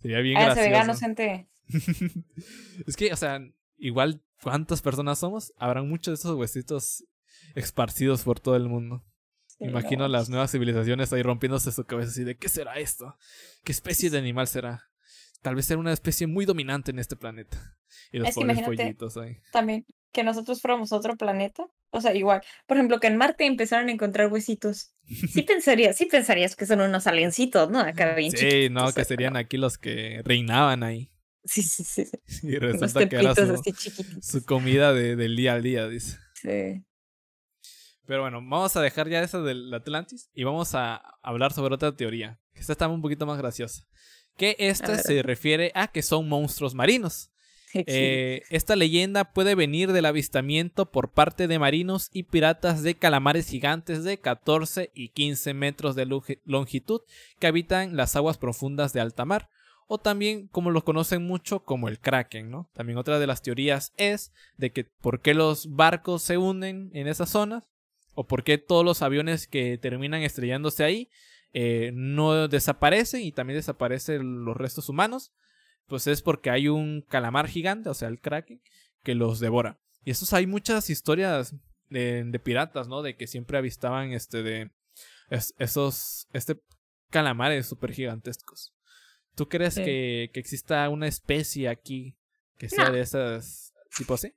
[0.00, 1.00] Sería bien gracioso.
[1.00, 1.48] gente.
[2.86, 3.40] es que, o sea,
[3.78, 7.04] igual cuántas personas somos, habrán muchos de esos huesitos
[7.54, 9.04] esparcidos por todo el mundo.
[9.58, 13.16] Imagino las nuevas civilizaciones ahí rompiéndose su cabeza así de ¿qué será esto?
[13.64, 14.90] ¿Qué especie de animal será?
[15.42, 17.76] Tal vez sea una especie muy dominante en este planeta.
[18.12, 19.38] Y los pobres pollitos ahí.
[19.52, 21.66] También, que nosotros fuéramos otro planeta.
[21.90, 22.42] O sea, igual.
[22.66, 24.92] Por ejemplo, que en Marte empezaron a encontrar huesitos.
[25.06, 27.80] Sí pensarías, sí pensarías que son unos aliencitos, ¿no?
[27.80, 31.10] Acá bien Sí, no, que serían aquí los que reinaban ahí.
[31.44, 32.06] Sí, sí, sí.
[32.42, 36.18] Y resulta que era su, comida de, del día al día, dice.
[36.34, 36.84] Sí.
[38.04, 41.96] Pero bueno, vamos a dejar ya esa del Atlantis y vamos a hablar sobre otra
[41.96, 43.84] teoría, que esta está un poquito más graciosa.
[44.36, 47.30] Que esta se refiere a que son monstruos marinos.
[47.74, 53.48] Eh, esta leyenda puede venir del avistamiento por parte de marinos y piratas de calamares
[53.48, 56.06] gigantes de 14 y 15 metros de
[56.44, 57.02] longitud
[57.38, 59.50] que habitan las aguas profundas de alta mar
[59.88, 62.68] o también como los conocen mucho como el Kraken, ¿no?
[62.72, 67.06] También otra de las teorías es de que por qué los barcos se hunden en
[67.06, 67.64] esas zonas
[68.14, 71.10] o por qué todos los aviones que terminan estrellándose ahí
[71.58, 75.32] eh, no desaparecen y también desaparecen los restos humanos,
[75.86, 78.60] pues es porque hay un calamar gigante, o sea, el Kraken,
[79.02, 79.78] que los devora.
[80.04, 81.54] Y esos hay muchas historias
[81.88, 83.00] de, piratas, ¿no?
[83.00, 84.70] De que siempre avistaban este de
[85.30, 86.60] esos este
[87.08, 88.74] calamares super gigantesccos.
[89.34, 92.18] ¿Tú crees que, que, exista una especie aquí
[92.58, 94.34] que sea de esas tipo así?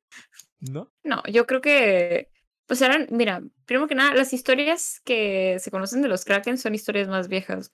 [0.61, 0.89] ¿No?
[1.03, 2.32] No, yo creo que.
[2.70, 6.76] Pues eran, mira, primero que nada, las historias que se conocen de los Kraken son
[6.76, 7.74] historias más viejas,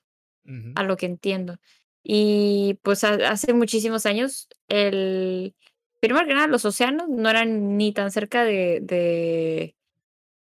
[0.76, 1.58] a lo que entiendo.
[2.02, 5.54] Y pues hace muchísimos años, el.
[6.00, 9.76] Primero que nada, los océanos no eran ni tan cerca de, de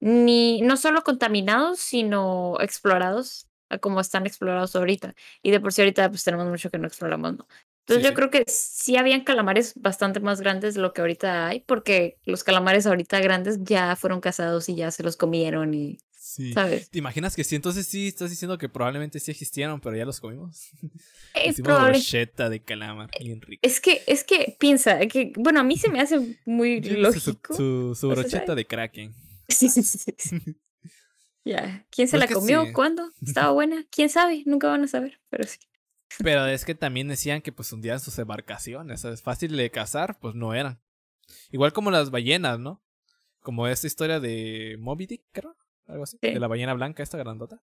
[0.00, 3.48] ni no solo contaminados, sino explorados
[3.80, 5.14] como están explorados ahorita.
[5.40, 7.46] Y de por sí ahorita pues tenemos mucho que no exploramos, ¿no?
[7.86, 11.60] Entonces yo creo que sí habían calamares bastante más grandes de lo que ahorita hay,
[11.60, 15.98] porque los calamares ahorita grandes ya fueron cazados y ya se los comieron y...
[16.12, 16.52] Sí.
[16.52, 16.88] ¿Sabes?
[16.88, 17.56] ¿Te imaginas que sí?
[17.56, 20.70] Entonces sí estás diciendo que probablemente sí existieron, pero ya los comimos.
[21.34, 21.98] Es probable.
[21.98, 23.60] brocheta de calamar, bien rico.
[23.62, 27.54] Es que, es que piensa, que, bueno, a mí se me hace muy lógico.
[27.54, 29.14] Su, su, brocheta de kraken.
[29.48, 29.98] Sí, sí, sí.
[30.16, 30.40] sí.
[31.44, 31.84] Ya.
[31.90, 32.72] ¿Quién se la comió?
[32.72, 33.10] ¿Cuándo?
[33.20, 33.84] ¿Estaba buena?
[33.90, 34.42] ¿Quién sabe?
[34.46, 35.58] Nunca van a saber, pero sí.
[36.18, 39.04] Pero es que también decían que pues hundían sus embarcaciones.
[39.04, 40.80] Es fácil de cazar, pues no eran.
[41.50, 42.82] Igual como las ballenas, ¿no?
[43.40, 45.56] Como esta historia de Moby Dick, creo.
[45.86, 46.18] Algo así.
[46.20, 47.62] De la ballena blanca, esta grandota.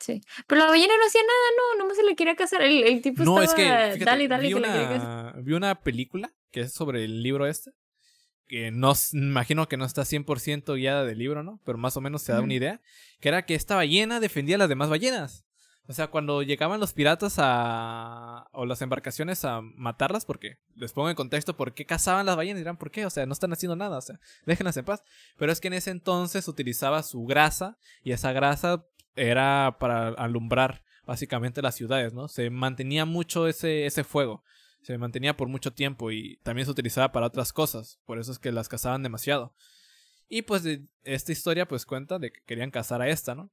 [0.00, 0.20] Sí.
[0.46, 2.62] Pero la ballena no hacía nada, no, nomás se le quería cazar.
[2.62, 3.86] El, el tipo no, estaba...
[3.86, 7.72] es que, dale, dale, vi, una, vi una película que es sobre el libro este
[8.46, 11.60] que no imagino que no está 100% guiada del libro, ¿no?
[11.64, 12.80] Pero más o menos se da una idea,
[13.20, 15.44] que era que esta ballena defendía a las demás ballenas.
[15.86, 21.10] O sea, cuando llegaban los piratas a o las embarcaciones a matarlas, porque les pongo
[21.10, 23.76] en contexto por qué cazaban las ballenas, dirán por qué, o sea, no están haciendo
[23.76, 25.02] nada, o sea, déjenlas en paz.
[25.36, 30.82] Pero es que en ese entonces utilizaba su grasa y esa grasa era para alumbrar
[31.06, 32.28] básicamente las ciudades, ¿no?
[32.28, 34.42] Se mantenía mucho ese, ese fuego
[34.84, 38.38] se mantenía por mucho tiempo y también se utilizaba para otras cosas, por eso es
[38.38, 39.54] que las cazaban demasiado.
[40.28, 40.64] Y pues
[41.04, 43.50] esta historia pues cuenta de que querían cazar a esta, ¿no?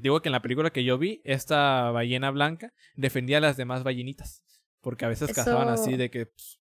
[0.00, 3.82] Digo que en la película que yo vi, esta ballena blanca defendía a las demás
[3.82, 4.42] ballenitas,
[4.80, 6.60] porque a veces cazaban así de que pues,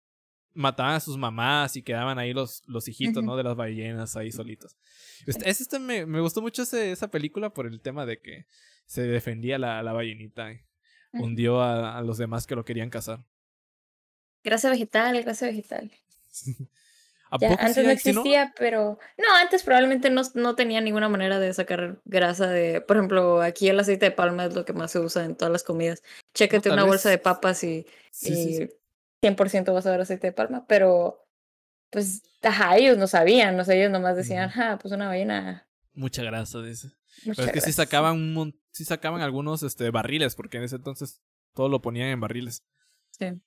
[0.53, 3.35] mataban a sus mamás y quedaban ahí los, los hijitos, ¿no?
[3.35, 4.77] De las ballenas ahí solitos.
[5.25, 8.45] Este, este me, me, gustó mucho esa película por el tema de que
[8.85, 10.51] se defendía la, la ballenita.
[10.51, 10.61] Y
[11.13, 13.23] hundió a, a, los demás que lo querían cazar.
[14.43, 15.91] Grasa vegetal, grasa vegetal.
[17.59, 22.47] antes no existía, pero no, antes probablemente no, no tenía ninguna manera de sacar grasa
[22.47, 25.35] de, por ejemplo, aquí el aceite de palma es lo que más se usa en
[25.35, 26.03] todas las comidas.
[26.33, 31.25] Chécate una bolsa de papas y, 100% vas a ver aceite de palma, pero
[31.89, 35.65] pues, ajá, ellos no sabían, no sé, ellos nomás decían, ajá, pues una ballena.
[35.93, 36.89] Mucha grasa, dice.
[37.23, 41.21] pero es que sí sacaban un sí sacaban algunos este barriles, porque en ese entonces
[41.53, 42.63] todo lo ponían en barriles.
[43.11, 43.39] Sí.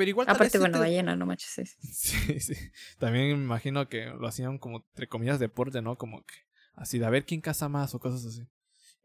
[0.00, 1.50] Pero igual Aparte, bueno, te- ballena, no manches.
[1.50, 1.64] sí.
[1.92, 2.54] Sí, sí.
[2.98, 5.96] También me imagino que lo hacían como, entre comillas, deporte, ¿no?
[5.98, 6.34] Como que
[6.74, 8.48] así de a ver quién caza más o cosas así.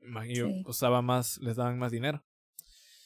[0.02, 0.64] Imagino, Sí.
[0.66, 2.24] usaba más, les daban más dinero.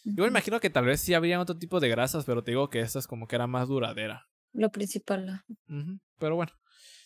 [0.03, 2.69] Yo me imagino que tal vez sí habría otro tipo de grasas, pero te digo
[2.69, 4.27] que esta es como que era más duradera.
[4.53, 5.43] Lo principal.
[5.67, 6.51] Ujú, Pero bueno.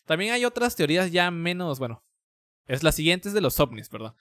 [0.06, 2.04] También hay otras teorías ya menos, bueno.
[2.68, 4.16] Es la siguiente es de los ovnis, ¿verdad?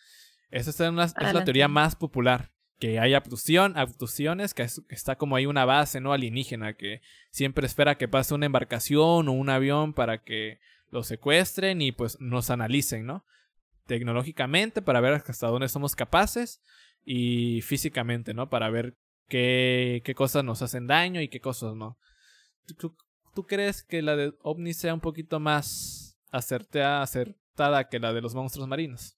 [0.50, 2.52] Esa es, una- es la teoría más popular.
[2.82, 6.12] Que hay abducción, abducciones, que, es- que está como ahí una base, ¿no?
[6.12, 10.58] Alienígena, que siempre espera que pase una embarcación o un avión para que
[10.90, 13.24] lo secuestren y pues nos analicen, ¿no?
[13.86, 16.60] Tecnológicamente para ver hasta dónde somos capaces
[17.04, 18.50] y físicamente, ¿no?
[18.50, 18.96] Para ver
[19.28, 21.98] qué, qué cosas nos hacen daño y qué cosas no.
[22.66, 22.96] ¿Tú, tú-
[23.32, 28.22] tú crees que la de ovni sea un poquito más acertada, acertada que la de
[28.22, 29.16] los monstruos marinos?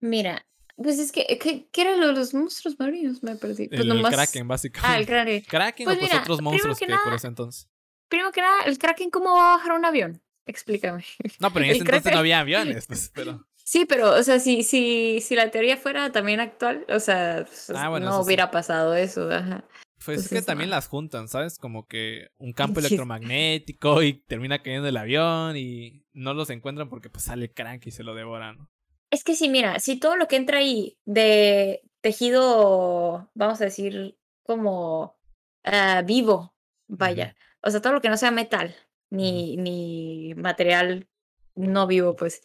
[0.00, 3.22] Mira, pues es que, ¿qué, qué era lo los monstruos marinos?
[3.22, 3.68] Me perdí.
[3.68, 4.94] Pues el nomás- Kraken, básicamente.
[4.96, 5.42] Ah, el Kraken.
[5.42, 7.68] Kraken Pues o pues otros monstruos que que, por ese entonces.
[8.08, 10.22] Primero que nada, ¿el Kraken cómo va a bajar un avión?
[10.46, 11.04] Explícame.
[11.40, 13.46] No, pero en el ese entonces Kraken- no había aviones, pues, pero...
[13.64, 17.70] Sí, pero, o sea, si, si, si la teoría fuera también actual, o sea, pues,
[17.70, 18.26] Ah, bueno, no sí.
[18.26, 19.28] hubiera pasado eso.
[19.28, 19.64] Ajá.
[20.04, 20.76] Pues es que también no.
[20.76, 21.58] las juntan, ¿sabes?
[21.58, 22.78] Como que un campo
[23.26, 27.90] electromagnético y termina cayendo el avión y no los encuentran porque pues sale crank y
[27.90, 28.68] se lo devoran.
[29.16, 34.18] Es que sí, mira, si todo lo que entra ahí de tejido, vamos a decir,
[34.42, 35.16] como
[35.64, 36.54] ah, vivo,
[36.86, 38.76] vaya, o sea, todo lo que no sea metal,
[39.10, 41.08] ni, ni material
[41.54, 42.42] no vivo, pues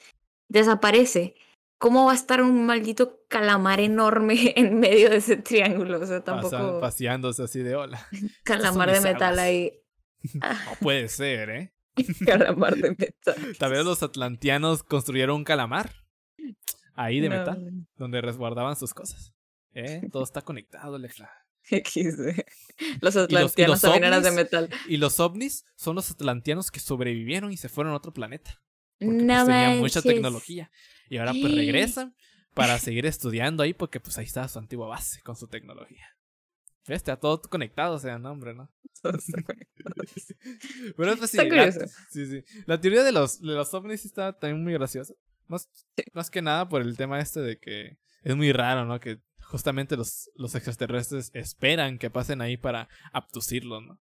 [0.47, 1.35] desaparece.
[1.77, 5.99] ¿Cómo va a estar un maldito calamar enorme en medio de ese triángulo?
[5.99, 8.07] O sea, Pasan- tampoco paseándose así de hola.
[8.45, 9.39] calamar de metal aguas.
[9.39, 9.73] ahí.
[10.41, 11.73] No puede ser, ¿eh?
[12.25, 13.57] calamar de metal.
[13.59, 16.00] Tal vez los atlantianos construyeron un calamar.
[16.93, 19.33] Ahí de No, metal, donde resguardaban sus cosas.
[19.73, 20.07] ¿Eh?
[20.11, 20.97] Todo está conectado.
[21.63, 21.71] XD.
[23.01, 24.69] Los los también eran de metal.
[24.87, 28.61] Y los ovnis son los atlantianos que sobrevivieron y se fueron a otro planeta.
[28.99, 30.71] Porque pues, No tenían mucha tecnología.
[31.09, 32.15] Y ahora pues regresan
[32.53, 36.05] para seguir estudiando ahí porque pues ahí está su antigua base con su tecnología.
[36.87, 36.97] ¿Ves?
[36.97, 38.71] Está todo conectado, o sea, no, hombre, ¿no?
[39.03, 39.19] Pero
[41.17, 41.37] pues sí,
[42.11, 42.43] sí, sí.
[42.65, 45.13] La teoría de los, de los ovnis está también muy graciosa.
[45.51, 45.69] Más,
[46.13, 48.99] más que nada por el tema este de que es muy raro, ¿no?
[48.99, 53.99] Que justamente los, los extraterrestres esperan que pasen ahí para abducirlos, ¿no?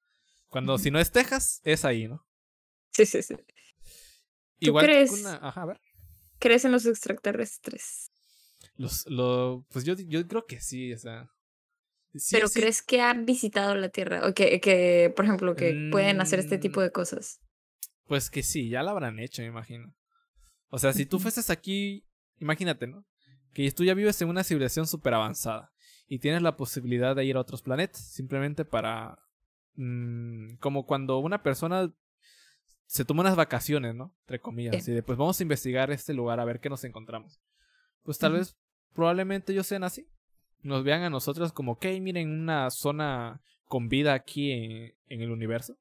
[0.48, 2.26] Cuando si no es Texas, es ahí, ¿no?
[2.92, 3.34] Sí, sí, sí.
[4.58, 5.10] Igual que crees?
[5.12, 5.80] una- ajá, a ver.
[6.38, 8.10] ¿Crees en los extraterrestres?
[8.76, 11.30] Los, lo, pues yo, yo creo que sí, o sea.
[12.14, 12.60] sí, ¿Pero sí.
[12.60, 14.26] crees que han visitado la Tierra?
[14.28, 16.84] O que, que por ejemplo, que pueden hacer este tipo Mm.
[16.84, 17.40] de cosas.
[18.06, 19.92] Pues que sí, ya lo habrán hecho, me imagino.
[20.76, 22.04] O sea, si tú fueses aquí,
[22.38, 23.06] imagínate, ¿no?
[23.54, 25.72] Que tú ya vives en una civilización súper avanzada
[26.06, 29.18] y tienes la posibilidad de ir a otros planetas, simplemente para...
[29.76, 31.90] mm, como cuando una persona
[32.84, 34.14] se toma unas vacaciones, ¿no?
[34.20, 34.90] Entre comillas, Sí.
[34.90, 37.40] y después vamos a investigar este lugar a ver qué nos encontramos.
[38.02, 38.58] Pues tal vez,
[38.92, 40.06] probablemente ellos sean así.
[40.62, 45.30] Nos vean a nosotros como, ok, miren, una zona con vida aquí en, en el
[45.30, 45.78] universo.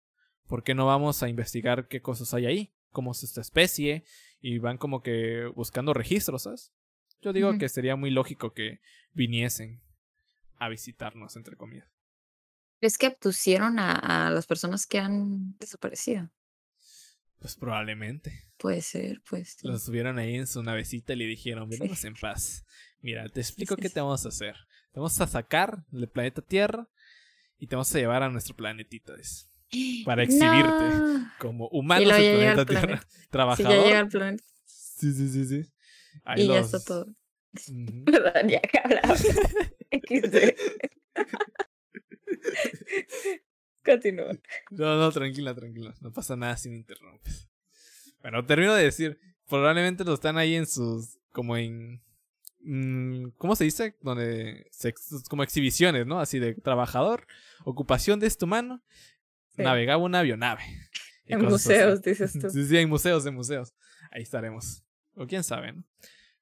[0.47, 2.73] ¿por qué no vamos a investigar qué cosas hay ahí?
[2.91, 4.05] ¿Cómo es esta especie?
[4.47, 6.71] Y van como que buscando registros, ¿sabes?
[7.19, 8.79] Yo digo que sería muy lógico que
[9.11, 9.81] viniesen
[10.57, 11.89] a visitarnos, entre comillas.
[12.79, 16.29] ¿Crees que abducieron a, a las personas que han desaparecido?
[17.39, 18.51] Pues probablemente.
[18.57, 19.57] Puede ser, pues.
[19.63, 22.67] Los subieron ahí en su navecita y le dijeron, venimos en paz.
[22.99, 23.95] Mira, te explico sí, qué sí.
[23.95, 24.55] te vamos a hacer.
[24.91, 26.87] Te vamos a sacar del planeta Tierra
[27.57, 29.15] y te vamos a llevar a nuestro planetita.
[29.15, 29.47] dice.
[30.05, 30.89] Para exhibirte.
[30.95, 31.32] No.
[31.39, 33.01] Como humanos del planeta Tierra.
[33.09, 33.89] Sí, Trabajador.
[33.89, 34.43] ya al planeta.
[34.66, 35.72] Sí, sí, sí, sí.
[36.38, 37.07] Y ya está todo.
[37.55, 39.16] Que hablaba.
[39.16, 40.55] XD.
[43.84, 44.34] Continúa.
[44.72, 45.93] No, no, tranquila, tranquila.
[46.01, 47.47] No pasa nada si me interrumpes.
[48.22, 49.20] Bueno, termino de decir.
[49.47, 51.20] Probablemente lo están ahí en sus.
[51.32, 52.01] Como en.
[52.61, 53.95] mm, ¿Cómo se dice?
[54.01, 54.68] Donde.
[54.72, 54.93] se
[55.30, 56.20] como exhibiciones, ¿no?
[56.20, 57.28] Así de trabajador.
[57.63, 58.84] Ocupación de este humano.
[59.56, 59.64] Sí.
[59.64, 60.64] Navegaba una avionave.
[61.26, 61.70] En cosas así.
[61.74, 62.49] museos, dices tú.
[62.49, 63.74] Sí, sí, en museos, en museos.
[64.12, 64.84] Ahí estaremos.
[65.16, 65.84] O quién sabe, ¿no?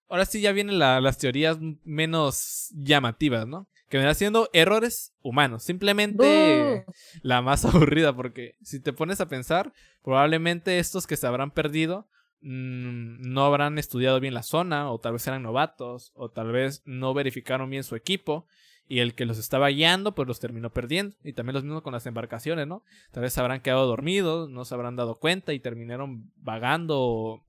[0.10, 3.68] Ahora sí ya vienen la- las teorías menos llamativas, ¿no?
[3.90, 5.64] Que vendrán siendo errores humanos.
[5.64, 6.94] Simplemente ¡Bú!
[7.22, 12.08] la más aburrida, porque si te pones a pensar, probablemente estos que se habrán perdido
[12.42, 16.82] mm, no habrán estudiado bien la zona, o tal vez eran novatos, o tal vez
[16.86, 18.48] no verificaron bien su equipo,
[18.88, 21.16] y el que los estaba guiando, pues los terminó perdiendo.
[21.24, 22.84] Y también los mismos con las embarcaciones, ¿no?
[23.12, 27.46] Tal vez se habrán quedado dormidos, no se habrán dado cuenta y terminaron vagando, o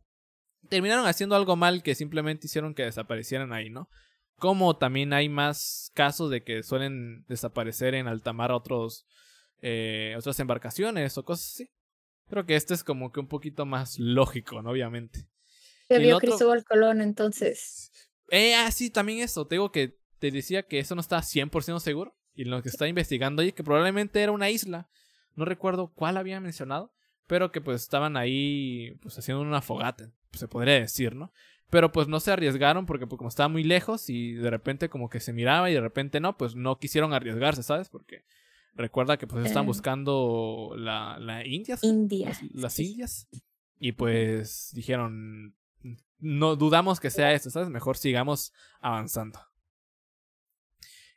[0.69, 3.89] terminaron haciendo algo mal que simplemente hicieron que desaparecieran ahí, ¿no?
[4.37, 9.07] Como también hay más casos de que suelen desaparecer en alta mar otros
[9.67, 11.71] eh, otras embarcaciones o cosas así.
[12.29, 14.71] Creo que este es como que un poquito más lógico, ¿no?
[14.71, 15.27] Obviamente.
[15.89, 17.91] Se vio Cristóbal Colón entonces.
[18.31, 19.47] Eh, ah, sí, también eso.
[19.47, 19.99] Te digo que
[20.31, 22.17] te decía que eso no está 100% seguro.
[22.35, 24.89] Y lo que está investigando ahí, que probablemente era una isla.
[25.37, 26.93] No recuerdo cuál había mencionado.
[27.27, 31.33] Pero que pues estaban ahí pues haciendo una fogata, se podría decir, ¿no?
[31.71, 35.09] Pero pues no se arriesgaron porque pues, como estaba muy lejos y de repente como
[35.09, 37.89] que se miraba y de repente no, pues no quisieron arriesgarse, ¿sabes?
[37.89, 38.27] Porque
[38.75, 39.69] recuerda que pues están eh.
[39.69, 41.83] buscando la, la Indias.
[41.83, 42.31] India.
[42.53, 43.27] Las, Indias.
[43.79, 45.57] Y pues dijeron,
[46.19, 47.71] no dudamos que sea esto, ¿sabes?
[47.71, 49.41] Mejor sigamos avanzando.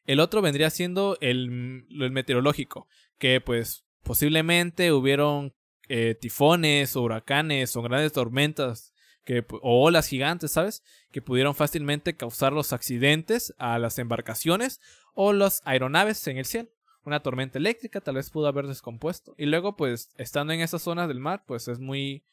[0.08, 2.88] El otro vendría siendo el, el meteorológico,
[3.20, 5.54] que pues posiblemente hubieron
[5.90, 8.94] eh, tifones o huracanes o grandes tormentas
[9.26, 10.82] que, o olas gigantes, ¿sabes?
[11.12, 14.80] Que pudieron fácilmente causar los accidentes a las embarcaciones
[15.14, 16.70] o las aeronaves en el cielo.
[17.04, 19.36] Una tormenta eléctrica tal vez pudo haber descompuesto.
[19.38, 22.24] Y luego, pues, estando en esas zonas del mar, pues es muy,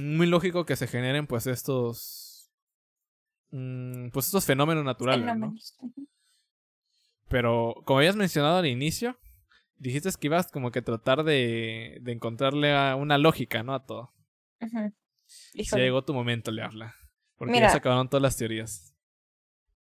[0.00, 2.50] muy lógico que se generen, pues, estos,
[3.50, 5.54] mm, pues, estos fenómenos naturales, ¿no?
[7.28, 9.18] Pero, como habías mencionado al inicio,
[9.76, 13.74] dijiste que ibas como que tratar de, de encontrarle una lógica, ¿no?
[13.74, 14.14] A todo.
[14.60, 14.92] Ajá.
[15.54, 16.94] llegó tu momento, le habla.
[17.36, 18.94] Porque ya se acabaron todas las teorías.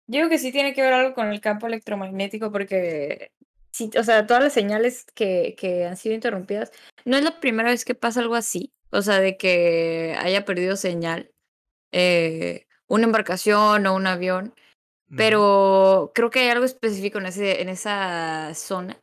[0.07, 3.31] Yo creo que sí tiene que ver algo con el campo electromagnético, porque
[3.71, 6.71] sí, o sea, todas las señales que, que han sido interrumpidas,
[7.05, 8.71] no es la primera vez que pasa algo así.
[8.91, 11.31] O sea, de que haya perdido señal
[11.91, 14.53] eh, una embarcación o un avión.
[15.15, 18.99] Pero creo que hay algo específico en, ese, en esa zona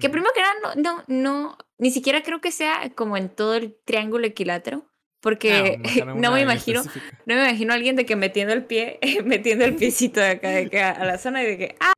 [0.00, 3.54] que primero que nada, no, no, no, ni siquiera creo que sea como en todo
[3.56, 4.86] el triángulo equilátero.
[5.20, 5.78] Porque
[6.16, 9.76] no, me imagino, no me imagino a alguien de que metiendo el pie, metiendo el
[9.76, 11.92] piecito de acá, de que a, la zona y de que ¡ah!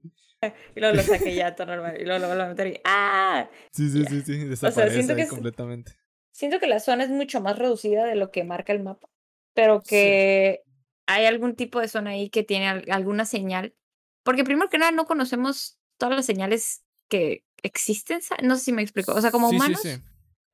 [0.77, 1.99] Y luego lo saque ya todo normal.
[1.99, 3.49] Y luego lo vuelvo a meter y ¡ah!
[3.71, 4.45] Sí, sí, sí, sí.
[4.45, 5.93] Desaparece o sea, siento que completamente.
[6.33, 9.09] Siento que la zona es mucho más reducida de lo que marca el mapa.
[9.55, 10.65] Pero que
[11.07, 13.75] hay algún tipo de zona ahí que tiene alguna señal.
[14.23, 18.83] Porque primero que nada no conocemos todas las señales que existen, no sé si me
[18.83, 19.83] explico, o sea, como humanos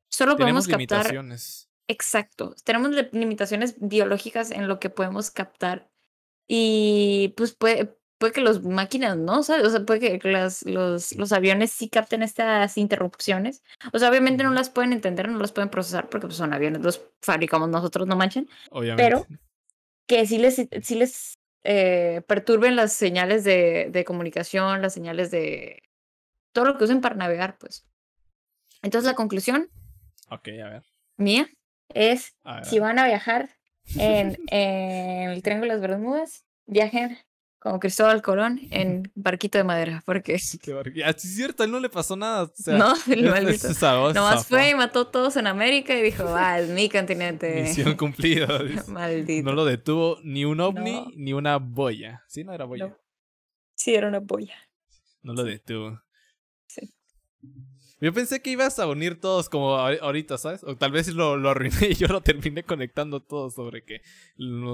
[0.09, 1.71] solo podemos captar limitaciones.
[1.89, 5.91] Exacto, tenemos limitaciones biológicas en lo que podemos captar
[6.47, 9.65] y pues puede, puede que los máquinas no, ¿sabes?
[9.67, 13.63] O sea, puede que las, los, los aviones sí capten estas interrupciones.
[13.93, 16.83] O sea, obviamente no las pueden entender, no las pueden procesar porque pues, son aviones,
[16.83, 18.49] los fabricamos nosotros, no manchen.
[18.71, 19.03] Obviamente.
[19.03, 19.27] Pero
[20.11, 25.85] que sí les, sí les eh, perturben las señales de, de comunicación, las señales de,
[26.53, 27.87] todo lo que usen para navegar, pues.
[28.83, 29.69] Entonces la conclusión.
[30.29, 30.83] Ok, a ver.
[31.17, 31.49] Mía
[31.95, 32.35] es,
[32.65, 33.51] si van a viajar
[33.97, 37.17] en, en el Triángulo de las Bermudas, viajen
[37.61, 40.41] como Cristóbal Colón en barquito de madera, porque...
[41.05, 42.51] Ah, es cierto, a él no le pasó nada.
[42.67, 43.69] no, el maldito.
[44.15, 47.63] Nomás fue y mató a todos en América y dijo, ah, es mi continente.
[47.63, 48.49] Misión cumplida.
[48.89, 49.49] maldito.
[49.49, 52.25] No lo detuvo ni un ovni ni una boya.
[52.29, 52.45] ¿Sí?
[52.45, 52.97] ¿No era boya?
[53.75, 54.57] Sí, era una boya.
[55.23, 56.01] No lo detuvo.
[58.01, 60.65] Yo pensé que ibas a unir todos como ahorita, ¿sabes?
[60.65, 64.03] O tal vez lo, lo arruiné y yo lo terminé conectando todo sobre que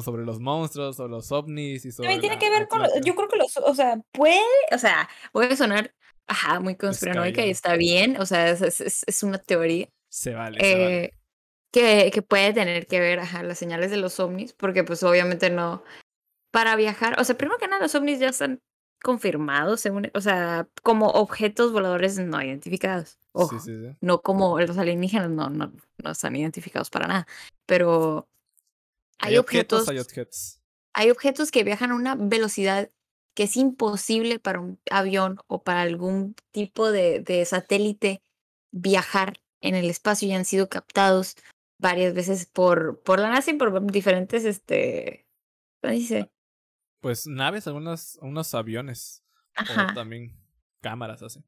[0.05, 2.09] sobre los monstruos o los ovnis y sobre.
[2.09, 2.83] También tiene que ver con.
[3.05, 3.57] Yo creo que los.
[3.57, 4.39] O sea, puede.
[4.73, 5.93] O sea, puede sonar.
[6.29, 8.21] Ajá, muy conspiranoica y está bien.
[8.21, 9.89] O sea, es, es, una teoría.
[10.09, 10.59] Se vale.
[10.61, 11.13] Eh,
[11.73, 15.51] Que, que puede tener que ver, ajá, las señales de los ovnis, porque pues obviamente
[15.51, 15.83] no.
[16.53, 18.61] Para viajar, o sea, primero que nada, los ovnis ya están
[19.03, 23.19] confirmados, según, o sea, como objetos voladores no identificados.
[23.33, 23.57] Ojo,
[24.01, 25.73] no como los alienígenas, no, no,
[26.03, 27.27] no, están identificados para nada.
[27.67, 28.29] Pero
[29.19, 30.61] hay, objetos, hay objetos.
[30.95, 32.91] Hay objetos que viajan a una velocidad
[33.35, 38.23] que es imposible para un avión o para algún tipo de, de satélite
[38.73, 41.37] viajar en el espacio y han sido captados
[41.79, 45.27] varias veces por, por la NASA y por diferentes, este,
[45.83, 46.31] ¿cómo dice?
[47.07, 49.23] Pues naves, algunos, unos aviones.
[49.55, 49.91] Ajá.
[49.93, 50.37] O también
[50.81, 51.39] cámaras así.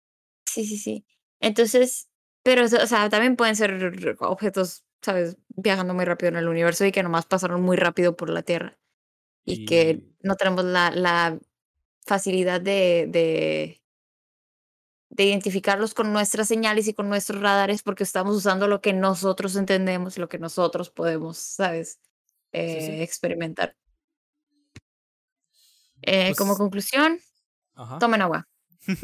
[0.46, 1.04] Sí, sí, sí.
[1.40, 2.08] Entonces,
[2.44, 5.36] pero, o sea, también pueden ser objetos, ¿sabes?
[5.48, 8.78] Viajando muy rápido en el universo y que nomás pasaron muy rápido por la Tierra.
[9.44, 11.40] Y, que no tenemos la, la
[12.06, 13.82] facilidad de, de,
[15.08, 19.56] de identificarlos con nuestras señales y con nuestros radares porque estamos usando lo que nosotros
[19.56, 21.98] entendemos, lo que nosotros podemos, ¿sabes?
[22.52, 23.74] Eh, experimentar.
[26.02, 27.18] Eh, como pues conclusión,
[28.00, 28.48] tomen agua.
[28.80, 28.96] sí,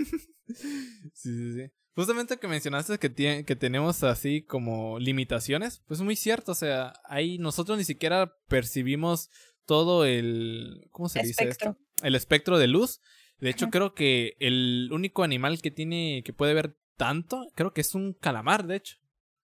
[1.13, 1.71] sí, sí.
[1.95, 7.39] Justamente que mencionaste que, que tenemos así como limitaciones, pues muy cierto, o sea, ahí
[7.39, 9.31] nosotros ni siquiera percibimos
[9.65, 10.89] todo el...
[10.91, 11.79] ¿Cómo se dice esto?
[12.03, 13.01] El espectro de luz.
[13.39, 17.47] De hecho, creo que el único animal que tiene, que puede ver tanto.
[17.55, 18.97] Creo que es un calamar, de hecho.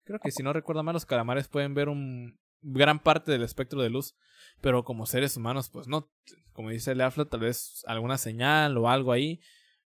[0.04, 3.82] Creo que si no recuerdo mal, los calamares pueden ver un gran parte del espectro
[3.82, 4.14] de luz.
[4.60, 6.10] Pero como seres humanos, pues no.
[6.52, 9.40] Como dice Leafla, tal vez alguna señal o algo ahí.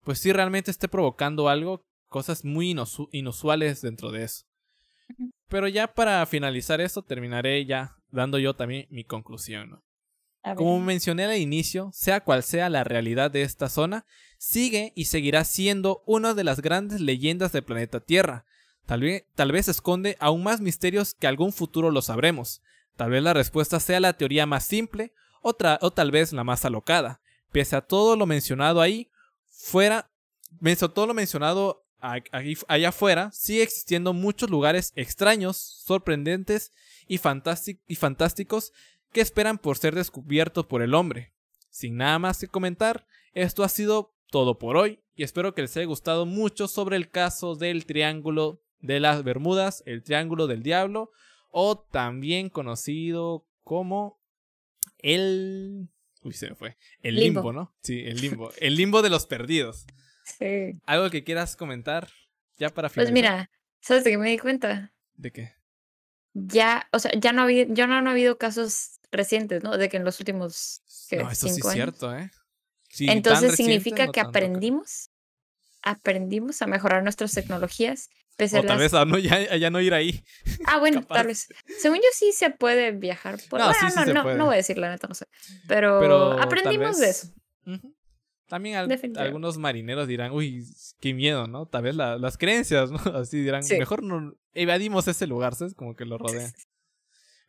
[0.03, 1.85] Pues sí realmente esté provocando algo.
[2.07, 2.75] Cosas muy
[3.11, 4.45] inusuales dentro de eso.
[5.47, 9.81] Pero ya para finalizar esto, terminaré ya dando yo también mi conclusión.
[10.55, 14.05] Como mencioné al inicio, sea cual sea la realidad de esta zona,
[14.37, 18.45] sigue y seguirá siendo una de las grandes leyendas del planeta Tierra.
[18.89, 22.63] Tal vez, tal vez esconde aún más misterios que algún futuro lo sabremos.
[22.95, 25.13] Tal vez la respuesta sea la teoría más simple
[25.43, 27.21] o, o tal vez la más alocada.
[27.51, 29.11] Pese a todo lo mencionado ahí,
[29.47, 30.09] fuera,
[30.59, 36.73] pese a todo lo mencionado allá afuera, sigue existiendo muchos lugares extraños, sorprendentes
[37.07, 37.21] y,
[37.87, 38.73] y fantásticos
[39.11, 41.31] que esperan por ser descubiertos por el hombre.
[41.69, 45.77] Sin nada más que comentar, esto ha sido todo por hoy y espero que les
[45.77, 51.11] haya gustado mucho sobre el caso del Triángulo de las Bermudas, el Triángulo del Diablo,
[51.51, 54.19] o también conocido como
[54.99, 55.89] el...
[56.23, 56.77] Uy, se me fue.
[57.01, 57.73] El limbo, ¿no?
[57.81, 58.51] Sí, el limbo.
[58.57, 59.85] El limbo de los perdidos.
[60.37, 60.79] Sí.
[60.85, 62.07] ¿Algo que quieras comentar
[62.55, 63.11] ya para finalizar?
[63.11, 64.93] Pues mira, ¿sabes de qué me di cuenta?
[65.15, 65.53] ¿De qué?
[66.33, 69.75] Ya, o sea, ya no ha habido, ya no han habido casos recientes, ¿no?
[69.75, 70.83] De que en los últimos.
[71.11, 72.29] no, eso sí es cierto, ¿eh?
[72.99, 75.09] Entonces significa que aprendimos,
[75.81, 78.09] aprendimos a mejorar nuestras tecnologías.
[78.39, 80.23] O tal vez a no, ya, no ir ahí.
[80.65, 81.47] Ah, bueno, tal vez.
[81.79, 83.59] Según yo sí se puede viajar por...
[83.59, 85.25] No, no, no, no, voy a decir la neta, no sé.
[85.67, 87.27] Pero, aprendimos de eso.
[88.47, 88.75] También
[89.17, 90.65] algunos marineros dirán, uy,
[90.99, 91.67] qué miedo, ¿no?
[91.67, 92.97] Tal vez las creencias, ¿no?
[93.15, 95.75] Así dirán, mejor no evadimos ese lugar, ¿sabes?
[95.75, 96.51] Como que lo rodean.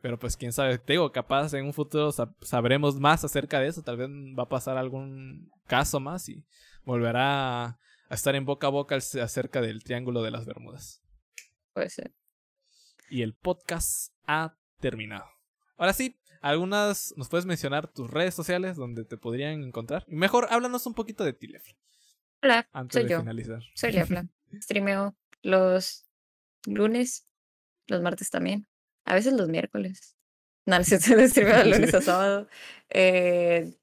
[0.03, 2.11] Pero pues quién sabe, te digo, capaz en un futuro
[2.41, 6.47] sabremos más acerca de eso, tal vez va a pasar algún caso más y
[6.85, 7.79] volverá
[8.11, 11.03] a, estar en boca a boca acerca del Triángulo de las Bermudas.
[11.73, 12.13] Puede ser.
[13.09, 15.27] Y el podcast ha terminado.
[15.77, 20.05] Ahora sí, algunas, ¿nos puedes mencionar tus redes sociales donde te podrían encontrar?
[20.09, 21.75] Mejor háblanos un poquito de ti, Lefla.
[22.43, 23.21] Hola, antes soy de yo.
[23.21, 23.63] finalizar.
[23.75, 24.29] Soy Lefla.
[24.61, 26.07] Streameo los
[26.67, 27.27] lunes,
[27.87, 28.67] los martes también.
[29.05, 30.17] A veces los miércoles.
[30.67, 32.49] No, no sé, de lunes a sábado.
[32.89, 33.75] Eh,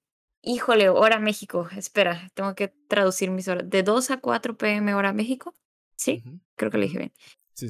[0.47, 1.67] híjole, hora México.
[1.75, 3.69] Espera, tengo que traducir mis horas.
[3.69, 5.53] De 2 a 4 pm hora México.
[5.95, 6.23] Sí,
[6.55, 7.13] creo que lo dije bien.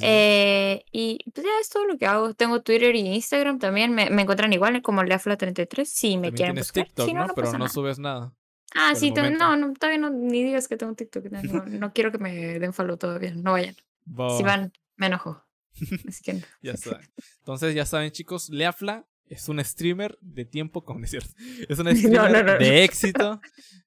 [0.01, 2.33] Eh, y pues ya es todo lo que hago.
[2.33, 3.93] Tengo Twitter y Instagram también.
[3.93, 6.85] Me, me encuentran igual como Leafla33 si me quieren buscar.
[6.85, 8.33] TikTok, no, Pero no subes nada.
[8.75, 11.25] Ah, sí, no, no, todavía no, ni digas que tengo TikTok.
[11.25, 13.33] No, quiero que me den follow todavía.
[13.35, 13.75] No vayan.
[14.37, 15.43] Si van, me enojo.
[16.07, 16.99] Así que ya está.
[17.39, 21.29] Entonces, ya saben, chicos, Leafla es un streamer de tiempo, como es cierto.
[21.67, 23.39] Es un streamer de éxito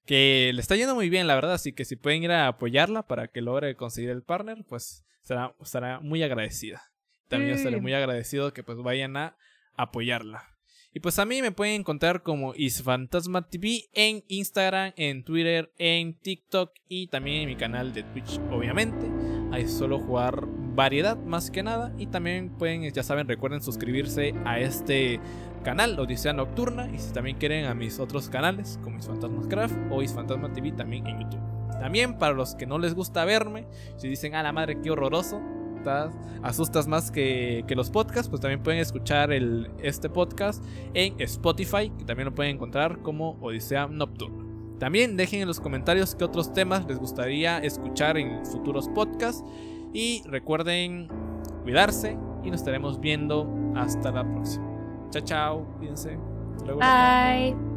[0.05, 1.53] que le está yendo muy bien, la verdad.
[1.53, 5.55] Así que si pueden ir a apoyarla para que logre conseguir el partner, pues estará,
[5.61, 6.81] estará muy agradecida.
[7.27, 9.37] También estaré muy agradecido que pues vayan a
[9.75, 10.51] apoyarla.
[10.93, 16.19] Y pues a mí me pueden encontrar como Isfantasma TV en Instagram, en Twitter, en
[16.19, 19.07] TikTok y también en mi canal de Twitch, obviamente.
[19.53, 21.93] Ahí solo jugar variedad más que nada.
[21.97, 25.19] Y también pueden, ya saben, recuerden suscribirse a este
[25.63, 26.89] canal, Odisea Nocturna.
[26.91, 31.07] Y si también quieren a mis otros canales, como Isfantasmas Craft o Isfantasma TV también
[31.07, 31.41] en YouTube.
[31.79, 33.65] También para los que no les gusta verme,
[33.97, 35.41] si dicen, a la madre, qué horroroso,
[36.43, 40.63] asustas más que, que, los podcasts, pues también pueden escuchar el, este podcast
[40.93, 44.45] en Spotify, que también lo pueden encontrar como Odisea Nocturna.
[44.79, 49.43] También dejen en los comentarios qué otros temas les gustaría escuchar en futuros podcasts.
[49.93, 51.07] Y recuerden
[51.63, 54.69] cuidarse y nos estaremos viendo hasta la próxima.
[55.09, 56.17] Chao, chao, cuídense.
[56.65, 57.70] Bye.